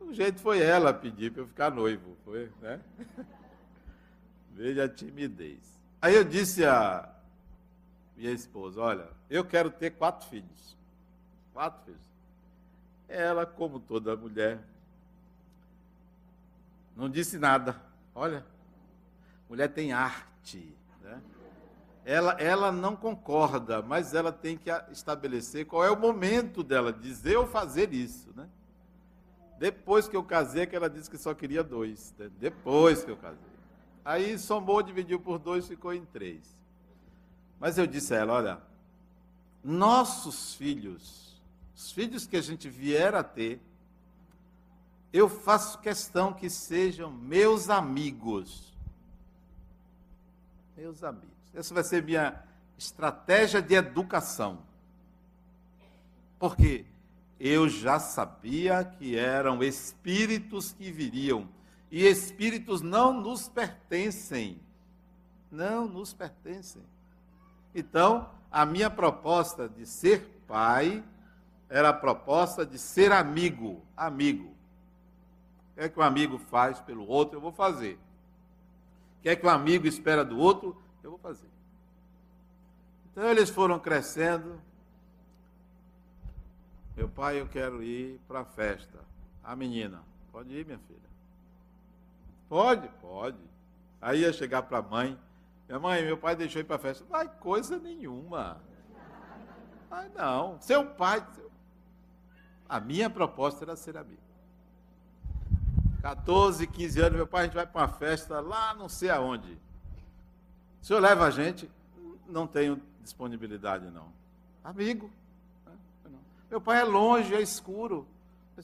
[0.00, 2.80] O jeito foi ela pedir para eu ficar noivo, foi, né?
[4.50, 5.60] Veja a timidez.
[6.02, 7.08] Aí eu disse a
[8.16, 10.76] minha esposa, olha, eu quero ter quatro filhos.
[11.52, 12.02] Quatro filhos.
[13.06, 14.58] Ela, como toda mulher,
[16.98, 17.80] não disse nada.
[18.12, 18.44] Olha,
[19.48, 20.76] mulher tem arte.
[21.00, 21.22] Né?
[22.04, 27.36] Ela, ela não concorda, mas ela tem que estabelecer qual é o momento dela dizer
[27.36, 28.32] ou fazer isso.
[28.34, 28.48] Né?
[29.60, 32.12] Depois que eu casei, que ela disse que só queria dois.
[32.18, 32.28] Né?
[32.36, 33.38] Depois que eu casei.
[34.04, 36.58] Aí somou, dividiu por dois, ficou em três.
[37.60, 38.62] Mas eu disse a ela: olha,
[39.62, 41.40] nossos filhos,
[41.76, 43.60] os filhos que a gente vier a ter,
[45.12, 48.76] eu faço questão que sejam meus amigos.
[50.76, 51.36] Meus amigos.
[51.54, 52.42] Essa vai ser minha
[52.76, 54.58] estratégia de educação.
[56.38, 56.84] Porque
[57.40, 61.48] eu já sabia que eram espíritos que viriam.
[61.90, 64.60] E espíritos não nos pertencem.
[65.50, 66.82] Não nos pertencem.
[67.74, 71.02] Então, a minha proposta de ser pai
[71.68, 73.82] era a proposta de ser amigo.
[73.96, 74.57] Amigo.
[75.78, 77.94] O que é que um amigo faz pelo outro, eu vou fazer.
[79.18, 81.46] O que é que um amigo espera do outro, eu vou fazer.
[83.12, 84.60] Então eles foram crescendo.
[86.96, 88.98] Meu pai, eu quero ir para a festa.
[89.44, 90.98] A menina, pode ir, minha filha.
[92.48, 93.38] Pode, pode.
[94.00, 95.16] Aí ia chegar para a mãe.
[95.68, 97.04] Minha mãe, meu pai deixou ir para a festa.
[97.08, 98.60] Vai coisa nenhuma.
[99.88, 100.60] Ai, não.
[100.60, 101.24] Seu pai.
[101.36, 101.48] Seu...
[102.68, 104.27] A minha proposta era ser amigo.
[106.00, 109.58] 14, 15 anos, meu pai, a gente vai para uma festa lá não sei aonde.
[110.80, 111.68] O senhor leva a gente?
[112.26, 114.06] Não tenho disponibilidade, não.
[114.62, 115.10] Amigo.
[116.50, 118.06] Meu pai é longe, é escuro.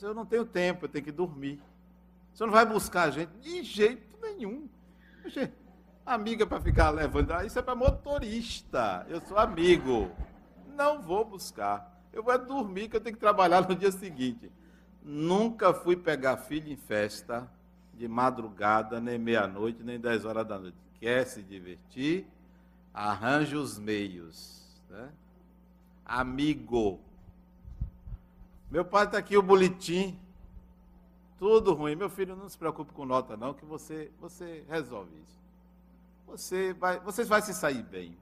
[0.00, 1.60] Eu não tenho tempo, eu tenho que dormir.
[2.32, 3.30] O senhor não vai buscar a gente?
[3.40, 4.68] De jeito nenhum.
[6.04, 7.32] Amiga para ficar levando.
[7.32, 9.06] Ah, isso é para motorista.
[9.08, 10.10] Eu sou amigo.
[10.74, 11.92] Não vou buscar.
[12.12, 14.50] Eu vou dormir, que eu tenho que trabalhar no dia seguinte.
[15.04, 17.46] Nunca fui pegar filho em festa
[17.92, 20.78] de madrugada, nem meia-noite, nem dez horas da noite.
[20.98, 22.26] Quer se divertir?
[22.92, 24.64] Arranje os meios.
[24.88, 25.10] Né?
[26.06, 26.98] Amigo.
[28.70, 30.18] Meu pai está aqui o boletim.
[31.38, 31.94] Tudo ruim.
[31.94, 35.38] Meu filho, não se preocupe com nota, não, que você, você resolve isso.
[36.26, 38.16] Você vai, você vai se sair bem.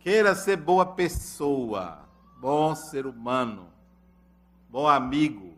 [0.00, 2.06] Queira ser boa pessoa,
[2.38, 3.69] bom ser humano
[4.70, 5.54] bom amigo.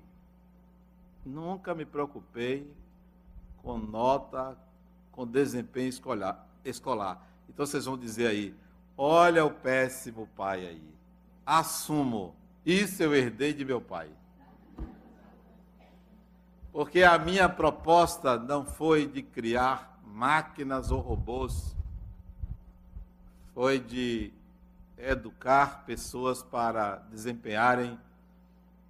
[1.24, 2.66] Nunca me preocupei
[3.62, 4.56] com nota,
[5.12, 5.88] com desempenho
[6.64, 7.26] escolar.
[7.48, 8.54] Então vocês vão dizer aí:
[8.96, 10.94] olha o péssimo pai aí.
[11.44, 12.34] Assumo,
[12.64, 14.10] isso eu herdei de meu pai.
[16.72, 21.76] Porque a minha proposta não foi de criar máquinas ou robôs,
[23.52, 24.32] foi de
[24.96, 27.98] educar pessoas para desempenharem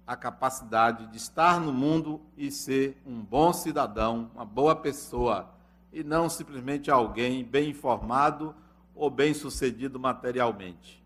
[0.05, 5.49] a capacidade de estar no mundo e ser um bom cidadão, uma boa pessoa,
[5.91, 8.53] e não simplesmente alguém bem informado
[8.95, 11.01] ou bem sucedido materialmente.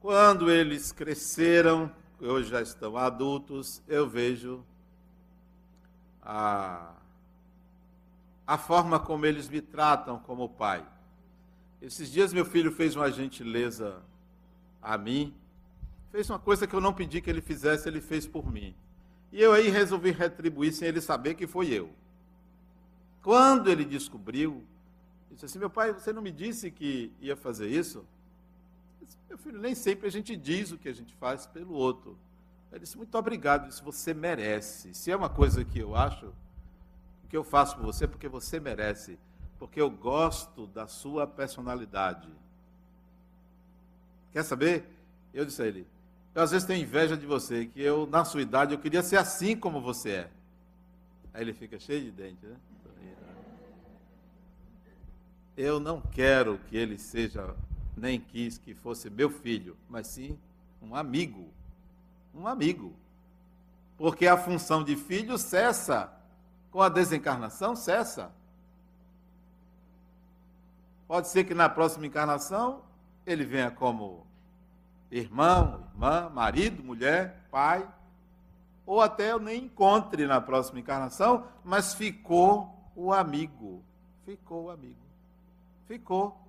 [0.00, 4.64] Quando eles cresceram, hoje já estão adultos, eu vejo
[6.22, 6.94] a,
[8.46, 10.84] a forma como eles me tratam como pai.
[11.80, 14.02] Esses dias meu filho fez uma gentileza
[14.82, 15.34] a mim,
[16.10, 18.74] fez uma coisa que eu não pedi que ele fizesse, ele fez por mim.
[19.32, 21.90] E eu aí resolvi retribuir sem ele saber que foi eu.
[23.22, 24.64] Quando ele descobriu,
[25.30, 28.04] disse assim: Meu pai, você não me disse que ia fazer isso?
[29.00, 32.18] Disse, Meu filho, nem sempre a gente diz o que a gente faz pelo outro.
[32.70, 34.92] Ele disse: Muito obrigado, isso você merece.
[34.94, 36.26] Se é uma coisa que eu acho,
[37.24, 39.18] o que eu faço por você é porque você merece.
[39.60, 42.26] Porque eu gosto da sua personalidade.
[44.32, 44.86] Quer saber?
[45.34, 45.86] Eu disse a ele:
[46.34, 49.18] Eu às vezes tenho inveja de você, que eu, na sua idade, eu queria ser
[49.18, 50.30] assim como você é.
[51.34, 52.56] Aí ele fica cheio de dente, né?
[55.54, 57.54] Eu não quero que ele seja,
[57.94, 60.38] nem quis que fosse meu filho, mas sim
[60.80, 61.48] um amigo.
[62.34, 62.94] Um amigo.
[63.98, 66.10] Porque a função de filho cessa.
[66.70, 68.32] Com a desencarnação, cessa.
[71.10, 72.82] Pode ser que na próxima encarnação
[73.26, 74.24] ele venha como
[75.10, 77.84] irmão, irmã, marido, mulher, pai,
[78.86, 83.82] ou até eu nem encontre na próxima encarnação, mas ficou o amigo.
[84.24, 85.02] Ficou o amigo.
[85.88, 86.40] Ficou.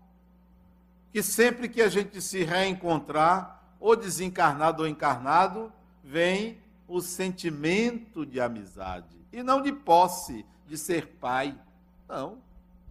[1.11, 8.39] Que sempre que a gente se reencontrar, ou desencarnado ou encarnado, vem o sentimento de
[8.39, 9.17] amizade.
[9.33, 11.59] E não de posse, de ser pai.
[12.07, 12.37] Não,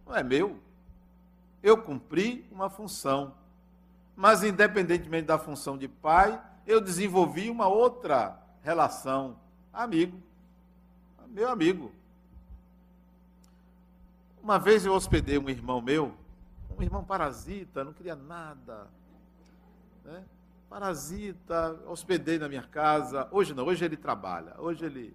[0.05, 0.59] não é meu.
[1.62, 3.34] Eu cumpri uma função.
[4.16, 9.38] Mas, independentemente da função de pai, eu desenvolvi uma outra relação.
[9.72, 10.20] Amigo.
[11.28, 11.92] Meu amigo.
[14.42, 16.14] Uma vez eu hospedei um irmão meu,
[16.78, 18.88] um irmão parasita, não queria nada.
[20.04, 20.24] Né?
[20.68, 23.28] Parasita, hospedei na minha casa.
[23.30, 24.54] Hoje não, hoje ele trabalha.
[24.58, 25.14] Hoje ele,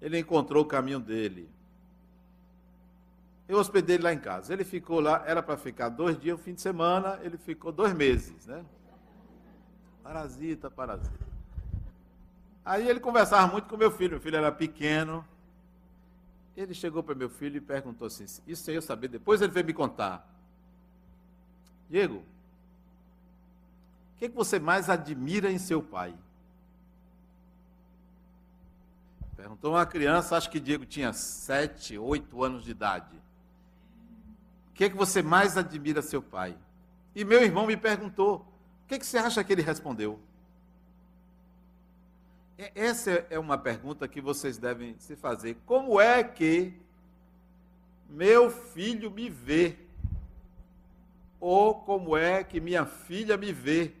[0.00, 1.48] ele encontrou o caminho dele.
[3.48, 4.52] Eu hospedei ele lá em casa.
[4.52, 7.92] Ele ficou lá, era para ficar dois dias, o fim de semana, ele ficou dois
[7.92, 8.64] meses, né?
[10.02, 11.26] Parasita, parasita.
[12.64, 15.24] Aí ele conversava muito com meu filho, meu filho era pequeno.
[16.56, 19.72] Ele chegou para meu filho e perguntou assim: Isso eu saber, depois ele veio me
[19.72, 20.26] contar.
[21.88, 26.14] Diego, o que, que você mais admira em seu pai?
[29.36, 33.25] Perguntou uma criança, acho que Diego tinha sete, oito anos de idade.
[34.76, 36.54] Que, que você mais admira seu pai?
[37.14, 38.46] E meu irmão me perguntou,
[38.84, 40.20] o que, que você acha que ele respondeu?
[42.74, 45.56] Essa é uma pergunta que vocês devem se fazer.
[45.64, 46.74] Como é que
[48.08, 49.78] meu filho me vê?
[51.40, 53.94] Ou como é que minha filha me vê?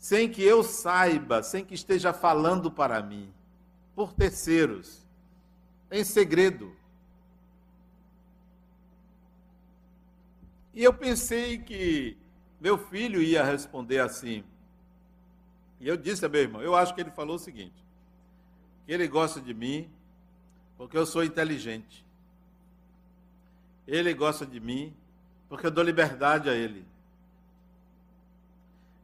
[0.00, 3.32] Sem que eu saiba, sem que esteja falando para mim,
[3.94, 5.06] por terceiros,
[5.90, 6.79] em segredo.
[10.72, 12.16] E eu pensei que
[12.60, 14.44] meu filho ia responder assim.
[15.80, 17.84] E eu disse a meu irmão, eu acho que ele falou o seguinte:
[18.86, 19.90] que ele gosta de mim
[20.76, 22.04] porque eu sou inteligente.
[23.86, 24.94] Ele gosta de mim
[25.48, 26.84] porque eu dou liberdade a ele.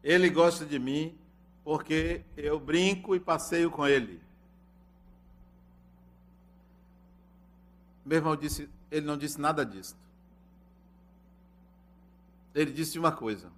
[0.03, 1.17] Ele gosta de mim
[1.65, 4.21] porque eu brinco e passeio com ele.
[8.05, 9.97] Meu irmão disse, ele não disse nada disso.
[12.57, 13.53] Ele disse uma coisa.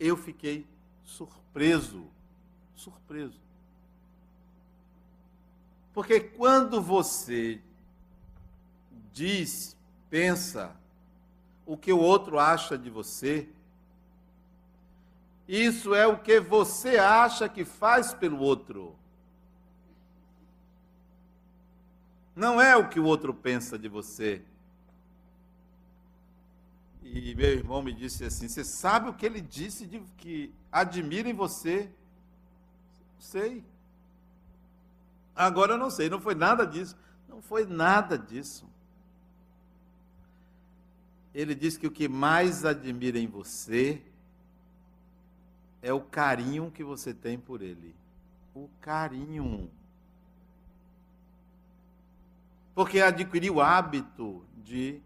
[0.00, 0.64] Eu fiquei
[1.04, 2.06] surpreso.
[2.74, 3.40] Surpreso.
[5.92, 7.60] Porque quando você
[9.12, 9.76] diz
[10.08, 10.74] pensa,
[11.66, 13.48] o que o outro acha de você.
[15.48, 18.94] Isso é o que você acha que faz pelo outro.
[22.36, 24.42] Não é o que o outro pensa de você.
[27.14, 31.28] E meu irmão me disse assim: Você sabe o que ele disse de que admira
[31.28, 31.90] em você?
[33.18, 33.64] Sei.
[35.34, 36.96] Agora eu não sei, não foi nada disso.
[37.28, 38.66] Não foi nada disso
[41.36, 44.00] ele diz que o que mais admira em você
[45.82, 47.94] é o carinho que você tem por ele.
[48.54, 49.70] O carinho.
[52.74, 54.98] Porque adquiriu o hábito de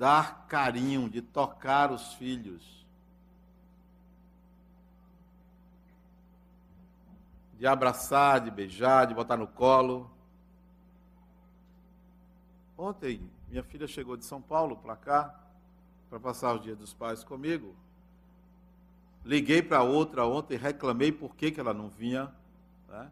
[0.00, 2.86] dar carinho, de tocar os filhos.
[7.58, 10.10] De abraçar, de beijar, de botar no colo.
[12.78, 15.38] Ontem, minha filha chegou de São Paulo para cá,
[16.08, 17.76] para passar o dia dos pais comigo.
[19.22, 22.32] Liguei para outra ontem, reclamei por que, que ela não vinha.
[22.88, 23.10] Né?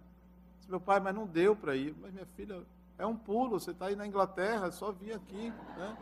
[0.57, 1.95] Disse, meu pai, mas não deu para ir.
[2.01, 2.65] Mas minha filha,
[2.97, 5.53] É um pulo, você está aí na Inglaterra, só vir aqui.
[5.77, 5.97] Né?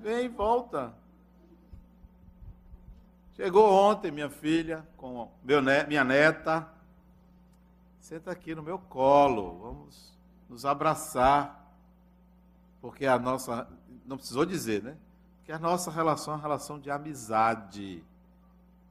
[0.00, 0.94] Vem volta.
[3.34, 6.68] Chegou ontem minha filha com meu minha neta.
[7.98, 10.16] Senta aqui no meu colo, vamos
[10.48, 11.72] nos abraçar.
[12.80, 13.66] Porque a nossa,
[14.04, 14.96] não precisou dizer, né?
[15.44, 18.04] Que a nossa relação é uma relação de amizade,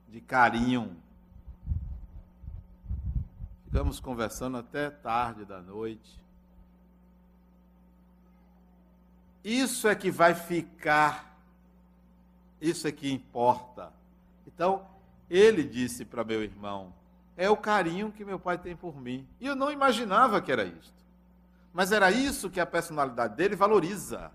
[0.10, 0.98] de carinho.
[3.66, 6.23] Ficamos conversando até tarde da noite.
[9.44, 11.38] Isso é que vai ficar,
[12.62, 13.92] isso é que importa.
[14.48, 14.88] Então,
[15.30, 16.94] ele disse para meu irmão:
[17.36, 19.28] é o carinho que meu pai tem por mim.
[19.40, 21.04] E eu não imaginava que era isto.
[21.74, 24.32] Mas era isso que a personalidade dele valoriza.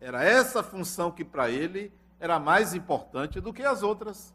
[0.00, 4.32] Era essa função que para ele era mais importante do que as outras.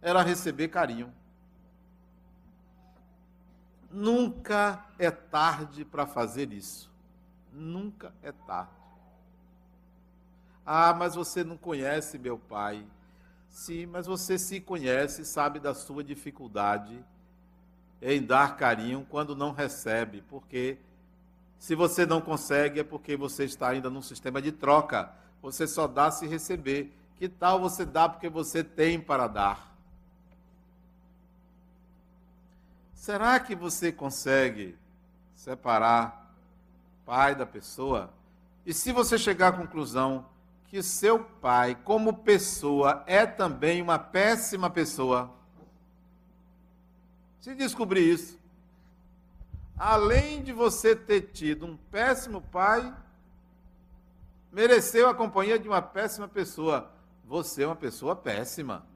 [0.00, 1.12] Era receber carinho.
[3.90, 6.93] Nunca é tarde para fazer isso.
[7.54, 8.72] Nunca é tarde.
[10.66, 12.84] Ah, mas você não conhece meu pai.
[13.48, 17.04] Sim, mas você se conhece, sabe da sua dificuldade
[18.02, 20.78] em dar carinho quando não recebe, porque
[21.58, 25.10] se você não consegue é porque você está ainda num sistema de troca.
[25.40, 26.92] Você só dá se receber.
[27.16, 29.74] Que tal você dar porque você tem para dar?
[32.92, 34.76] Será que você consegue
[35.34, 36.23] separar
[37.04, 38.12] pai da pessoa?
[38.66, 40.26] E se você chegar à conclusão
[40.66, 45.32] que seu pai, como pessoa, é também uma péssima pessoa,
[47.40, 48.38] se descobrir isso,
[49.76, 52.94] além de você ter tido um péssimo pai,
[54.50, 56.90] mereceu a companhia de uma péssima pessoa.
[57.24, 58.86] Você é uma pessoa péssima.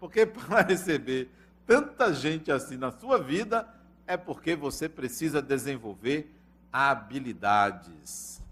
[0.00, 1.30] Porque para receber
[1.66, 3.68] tanta gente assim na sua vida,
[4.06, 6.35] é porque você precisa desenvolver
[6.76, 8.42] habilidades.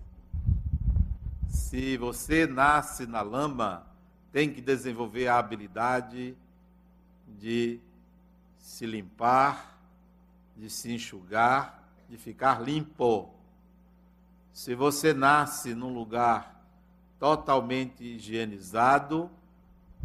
[1.47, 3.87] Se você nasce na lama,
[4.33, 6.35] tem que desenvolver a habilidade
[7.29, 7.79] de
[8.59, 9.79] se limpar,
[10.57, 13.29] de se enxugar, de ficar limpo.
[14.55, 16.64] Se você nasce num lugar
[17.20, 19.31] totalmente higienizado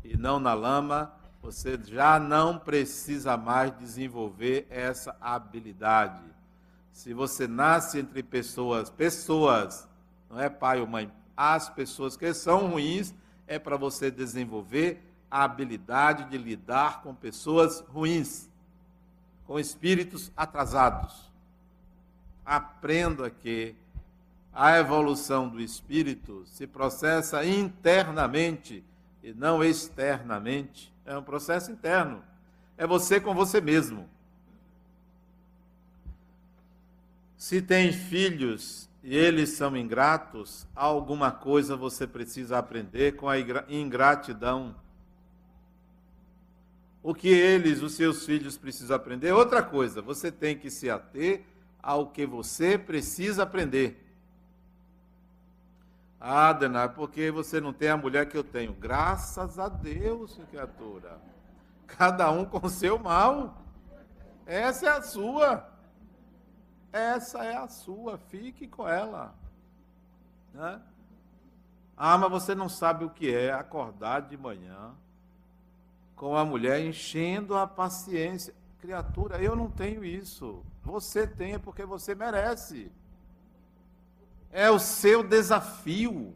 [0.03, 6.28] e não na lama, você já não precisa mais desenvolver essa habilidade.
[6.99, 9.87] Se você nasce entre pessoas, pessoas,
[10.29, 13.13] não é pai ou mãe, as pessoas que são ruins,
[13.47, 18.49] é para você desenvolver a habilidade de lidar com pessoas ruins,
[19.47, 21.31] com espíritos atrasados.
[22.45, 23.73] Aprenda que
[24.51, 28.83] a evolução do espírito se processa internamente
[29.23, 30.93] e não externamente.
[31.05, 32.21] É um processo interno.
[32.77, 34.05] É você com você mesmo.
[37.39, 43.37] Se tem filhos e eles são ingratos, alguma coisa você precisa aprender com a
[43.69, 44.75] ingratidão.
[47.01, 49.31] O que eles, os seus filhos, precisam aprender?
[49.31, 51.45] Outra coisa, você tem que se ater
[51.81, 54.05] ao que você precisa aprender.
[56.19, 58.73] Ah, Denar, porque você não tem a mulher que eu tenho?
[58.73, 61.17] Graças a Deus, criatura.
[61.87, 63.63] Cada um com seu mal.
[64.45, 65.68] Essa é a sua.
[66.91, 68.17] Essa é a sua.
[68.17, 69.35] Fique com ela.
[70.53, 70.81] Né?
[71.95, 74.95] Ah, mas você não sabe o que é acordar de manhã
[76.15, 78.53] com a mulher enchendo a paciência.
[78.79, 80.63] Criatura, eu não tenho isso.
[80.83, 82.91] Você tem é porque você merece.
[84.51, 86.33] É o seu desafio.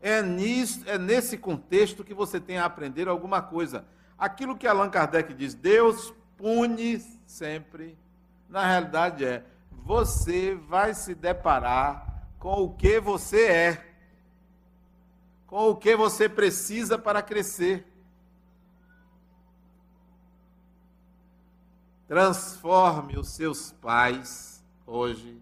[0.00, 3.84] É, nisso, é nesse contexto que você tem a aprender alguma coisa.
[4.18, 7.96] Aquilo que Allan Kardec diz, Deus pune sempre,
[8.48, 13.94] na realidade é, você vai se deparar com o que você é,
[15.46, 17.86] com o que você precisa para crescer.
[22.06, 25.40] Transforme os seus pais hoje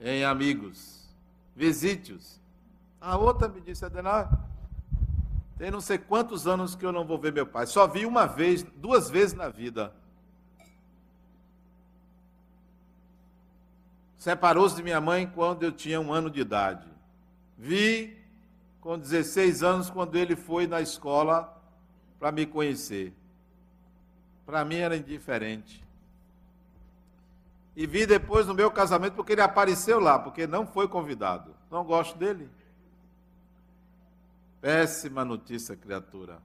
[0.00, 1.08] em amigos.
[1.54, 2.40] Visite-os.
[3.00, 4.28] A outra me disse, Adenal,
[5.56, 7.66] tem não sei quantos anos que eu não vou ver meu pai.
[7.66, 9.92] Só vi uma vez, duas vezes na vida.
[14.28, 16.86] Separou-se de minha mãe quando eu tinha um ano de idade.
[17.56, 18.14] Vi
[18.78, 21.58] com 16 anos quando ele foi na escola
[22.18, 23.14] para me conhecer.
[24.44, 25.82] Para mim era indiferente
[27.74, 31.54] e vi depois no meu casamento porque ele apareceu lá, porque não foi convidado.
[31.70, 32.50] Não gosto dele.
[34.60, 36.38] Péssima notícia, criatura.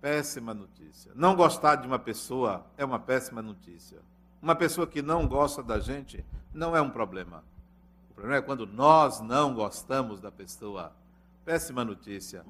[0.00, 1.10] péssima notícia.
[1.16, 3.98] Não gostar de uma pessoa é uma péssima notícia.
[4.42, 7.44] Uma pessoa que não gosta da gente não é um problema.
[8.10, 10.92] O problema é quando nós não gostamos da pessoa.
[11.44, 12.44] Péssima notícia.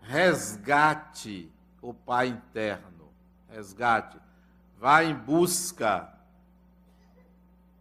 [0.00, 1.50] Resgate
[1.82, 3.08] o Pai interno.
[3.48, 4.16] Resgate.
[4.78, 6.12] Vá em busca.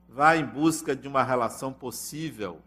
[0.10, 2.60] Vá em busca de uma relação possível.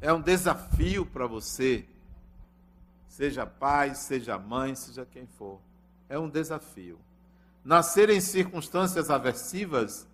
[0.00, 1.86] É um desafio para você
[3.20, 5.60] seja pai, seja mãe, seja quem for.
[6.08, 6.98] É um desafio.
[7.64, 10.06] Nascer em circunstâncias aversivas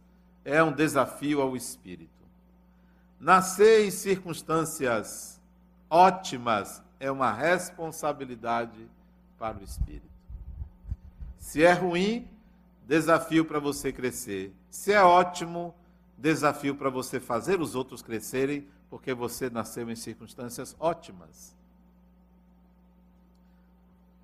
[0.45, 2.11] é um desafio ao espírito.
[3.19, 5.41] Nascer em circunstâncias
[5.89, 8.89] ótimas é uma responsabilidade
[9.39, 10.07] para o espírito.
[11.39, 12.29] Se é ruim,
[12.87, 14.53] desafio para você crescer.
[14.71, 15.75] Se é ótimo,
[16.19, 21.56] desafio para você fazer os outros crescerem, porque você nasceu em circunstâncias ótimas.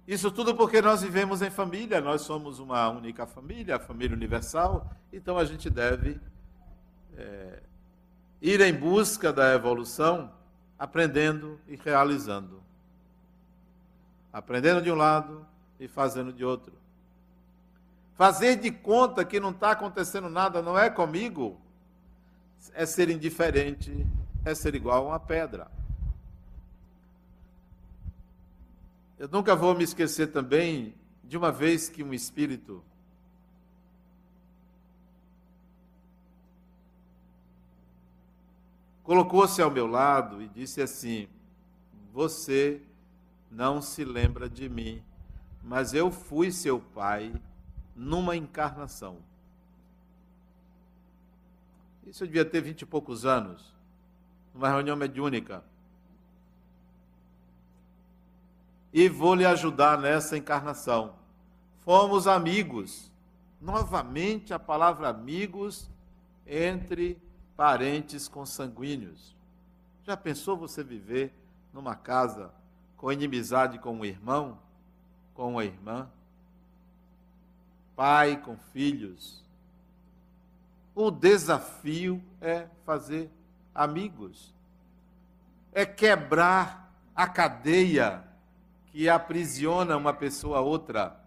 [0.06, 4.90] Isso tudo porque nós vivemos em família, nós somos uma única família, a família universal,
[5.12, 6.18] então a gente deve
[7.16, 7.60] é,
[8.40, 10.32] ir em busca da evolução,
[10.76, 12.60] aprendendo e realizando.
[14.32, 15.46] Aprendendo de um lado
[15.78, 16.72] e fazendo de outro.
[18.16, 21.60] Fazer de conta que não está acontecendo nada não é comigo,
[22.74, 24.06] é ser indiferente,
[24.44, 25.70] é ser igual a uma pedra.
[29.22, 32.82] Eu nunca vou me esquecer também de uma vez que um espírito
[39.04, 41.28] colocou-se ao meu lado e disse assim:
[42.12, 42.82] Você
[43.48, 45.00] não se lembra de mim,
[45.62, 47.32] mas eu fui seu pai
[47.94, 49.18] numa encarnação.
[52.04, 53.72] Isso eu devia ter vinte e poucos anos,
[54.52, 55.62] numa reunião mediúnica.
[58.92, 61.14] E vou lhe ajudar nessa encarnação.
[61.80, 63.10] Fomos amigos.
[63.60, 65.88] Novamente a palavra amigos
[66.46, 67.16] entre
[67.56, 69.36] parentes consanguíneos.
[70.04, 71.32] Já pensou você viver
[71.72, 72.52] numa casa
[72.96, 74.58] com inimizade com um irmão,
[75.32, 76.10] com uma irmã?
[77.94, 79.42] Pai com filhos?
[80.94, 83.30] O desafio é fazer
[83.74, 84.52] amigos,
[85.72, 88.31] é quebrar a cadeia
[88.92, 91.18] que aprisiona uma pessoa a outra.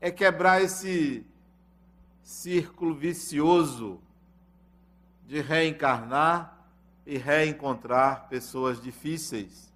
[0.00, 1.24] É quebrar esse
[2.22, 4.00] círculo vicioso
[5.26, 6.58] de reencarnar
[7.06, 9.72] e reencontrar pessoas difíceis.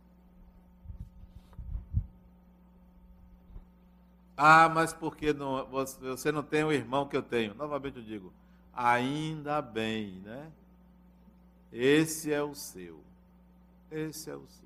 [4.37, 7.55] Ah, mas porque não, você não tem o irmão que eu tenho?
[7.55, 8.33] Novamente eu digo,
[8.74, 10.53] ainda bem, né?
[11.72, 13.01] Esse é o seu.
[13.91, 14.66] Esse é o seu.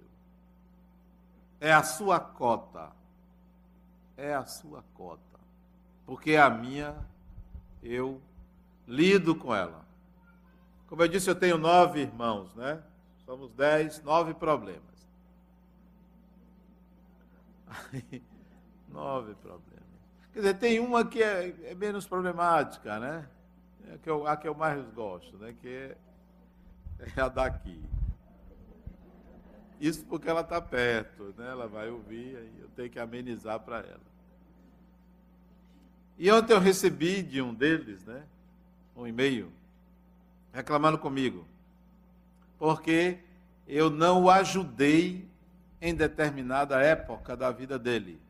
[1.61, 2.91] É a sua cota.
[4.17, 5.21] É a sua cota.
[6.07, 6.97] Porque a minha,
[7.83, 8.21] eu
[8.87, 9.85] lido com ela.
[10.89, 12.83] Como eu disse, eu tenho nove irmãos, né?
[13.25, 14.83] Somos dez, nove problemas.
[18.89, 19.71] nove problemas.
[20.33, 23.29] Quer dizer, tem uma que é, é menos problemática, né?
[23.89, 25.55] É a que, eu, a que eu mais gosto, né?
[25.61, 25.97] Que é,
[27.17, 27.81] é a daqui.
[29.81, 31.49] Isso porque ela está perto, né?
[31.49, 34.11] ela vai ouvir, aí eu tenho que amenizar para ela.
[36.19, 38.23] E ontem eu recebi de um deles, né,
[38.95, 39.51] um e-mail,
[40.53, 41.47] reclamando comigo,
[42.59, 43.21] porque
[43.67, 45.27] eu não o ajudei
[45.81, 48.21] em determinada época da vida dele.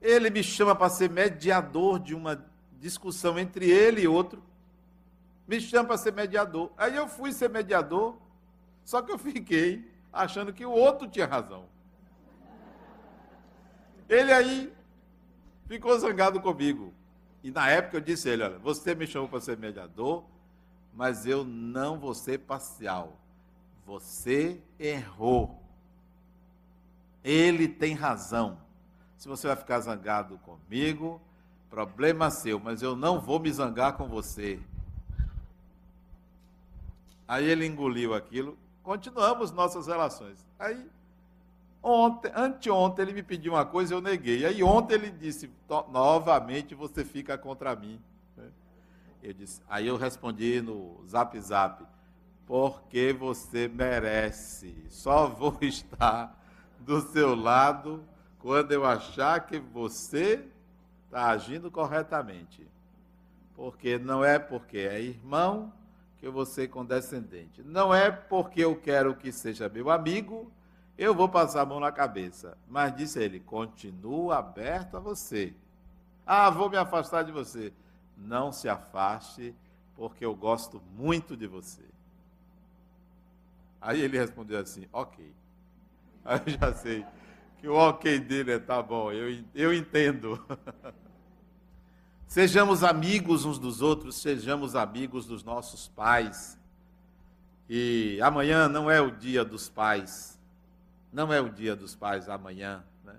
[0.00, 2.42] Ele me chama para ser mediador de uma
[2.80, 4.42] discussão entre ele e outro.
[5.46, 6.70] Me chama para ser mediador.
[6.78, 8.16] Aí eu fui ser mediador
[8.88, 11.66] só que eu fiquei achando que o outro tinha razão.
[14.08, 14.72] Ele aí
[15.66, 16.94] ficou zangado comigo.
[17.44, 20.24] E na época eu disse a ele: olha, você me chamou para ser mediador,
[20.94, 23.20] mas eu não vou ser parcial.
[23.84, 25.62] Você errou.
[27.22, 28.58] Ele tem razão.
[29.18, 31.20] Se você vai ficar zangado comigo,
[31.68, 34.58] problema seu, mas eu não vou me zangar com você.
[37.28, 38.56] Aí ele engoliu aquilo
[38.88, 40.38] continuamos nossas relações.
[40.58, 40.82] Aí,
[41.82, 44.46] ontem, anteontem ele me pediu uma coisa, eu neguei.
[44.46, 45.50] Aí ontem ele disse,
[45.90, 48.00] novamente você fica contra mim.
[48.34, 48.48] Né?
[49.22, 51.84] Eu disse, aí eu respondi no zap zap,
[52.46, 54.74] porque você merece.
[54.88, 56.34] Só vou estar
[56.80, 58.02] do seu lado
[58.38, 60.48] quando eu achar que você
[61.04, 62.66] está agindo corretamente.
[63.54, 65.74] Porque não é porque é irmão,
[66.18, 67.62] que eu vou ser condescendente.
[67.62, 70.52] Não é porque eu quero que seja meu amigo
[70.98, 72.58] eu vou passar a mão na cabeça.
[72.68, 75.54] Mas disse ele: continua aberto a você.
[76.26, 77.72] Ah, vou me afastar de você.
[78.16, 79.54] Não se afaste,
[79.94, 81.84] porque eu gosto muito de você.
[83.80, 85.32] Aí ele respondeu assim: ok.
[86.24, 87.06] Aí eu já sei
[87.58, 90.44] que o ok dele é tá bom, eu, eu entendo.
[92.28, 96.58] Sejamos amigos uns dos outros, sejamos amigos dos nossos pais.
[97.70, 100.38] E amanhã não é o dia dos pais,
[101.10, 102.84] não é o dia dos pais amanhã.
[103.02, 103.14] Né?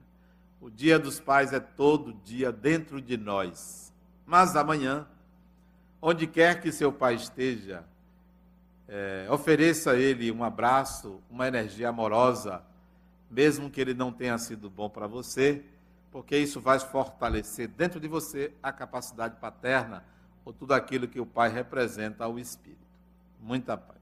[0.62, 3.91] O dia dos pais é todo dia dentro de nós.
[4.28, 5.07] Mas amanhã,
[5.99, 7.84] onde quer que seu pai esteja,
[8.88, 12.62] é, ofereça a ele um abraço, uma energia amorosa,
[13.28, 15.66] mesmo que ele não tenha sido bom para você
[16.12, 20.03] porque isso vai fortalecer dentro de você a capacidade paterna
[20.43, 22.88] ou tudo aquilo que o pai representa ao espírito.
[23.39, 23.99] Muita paz.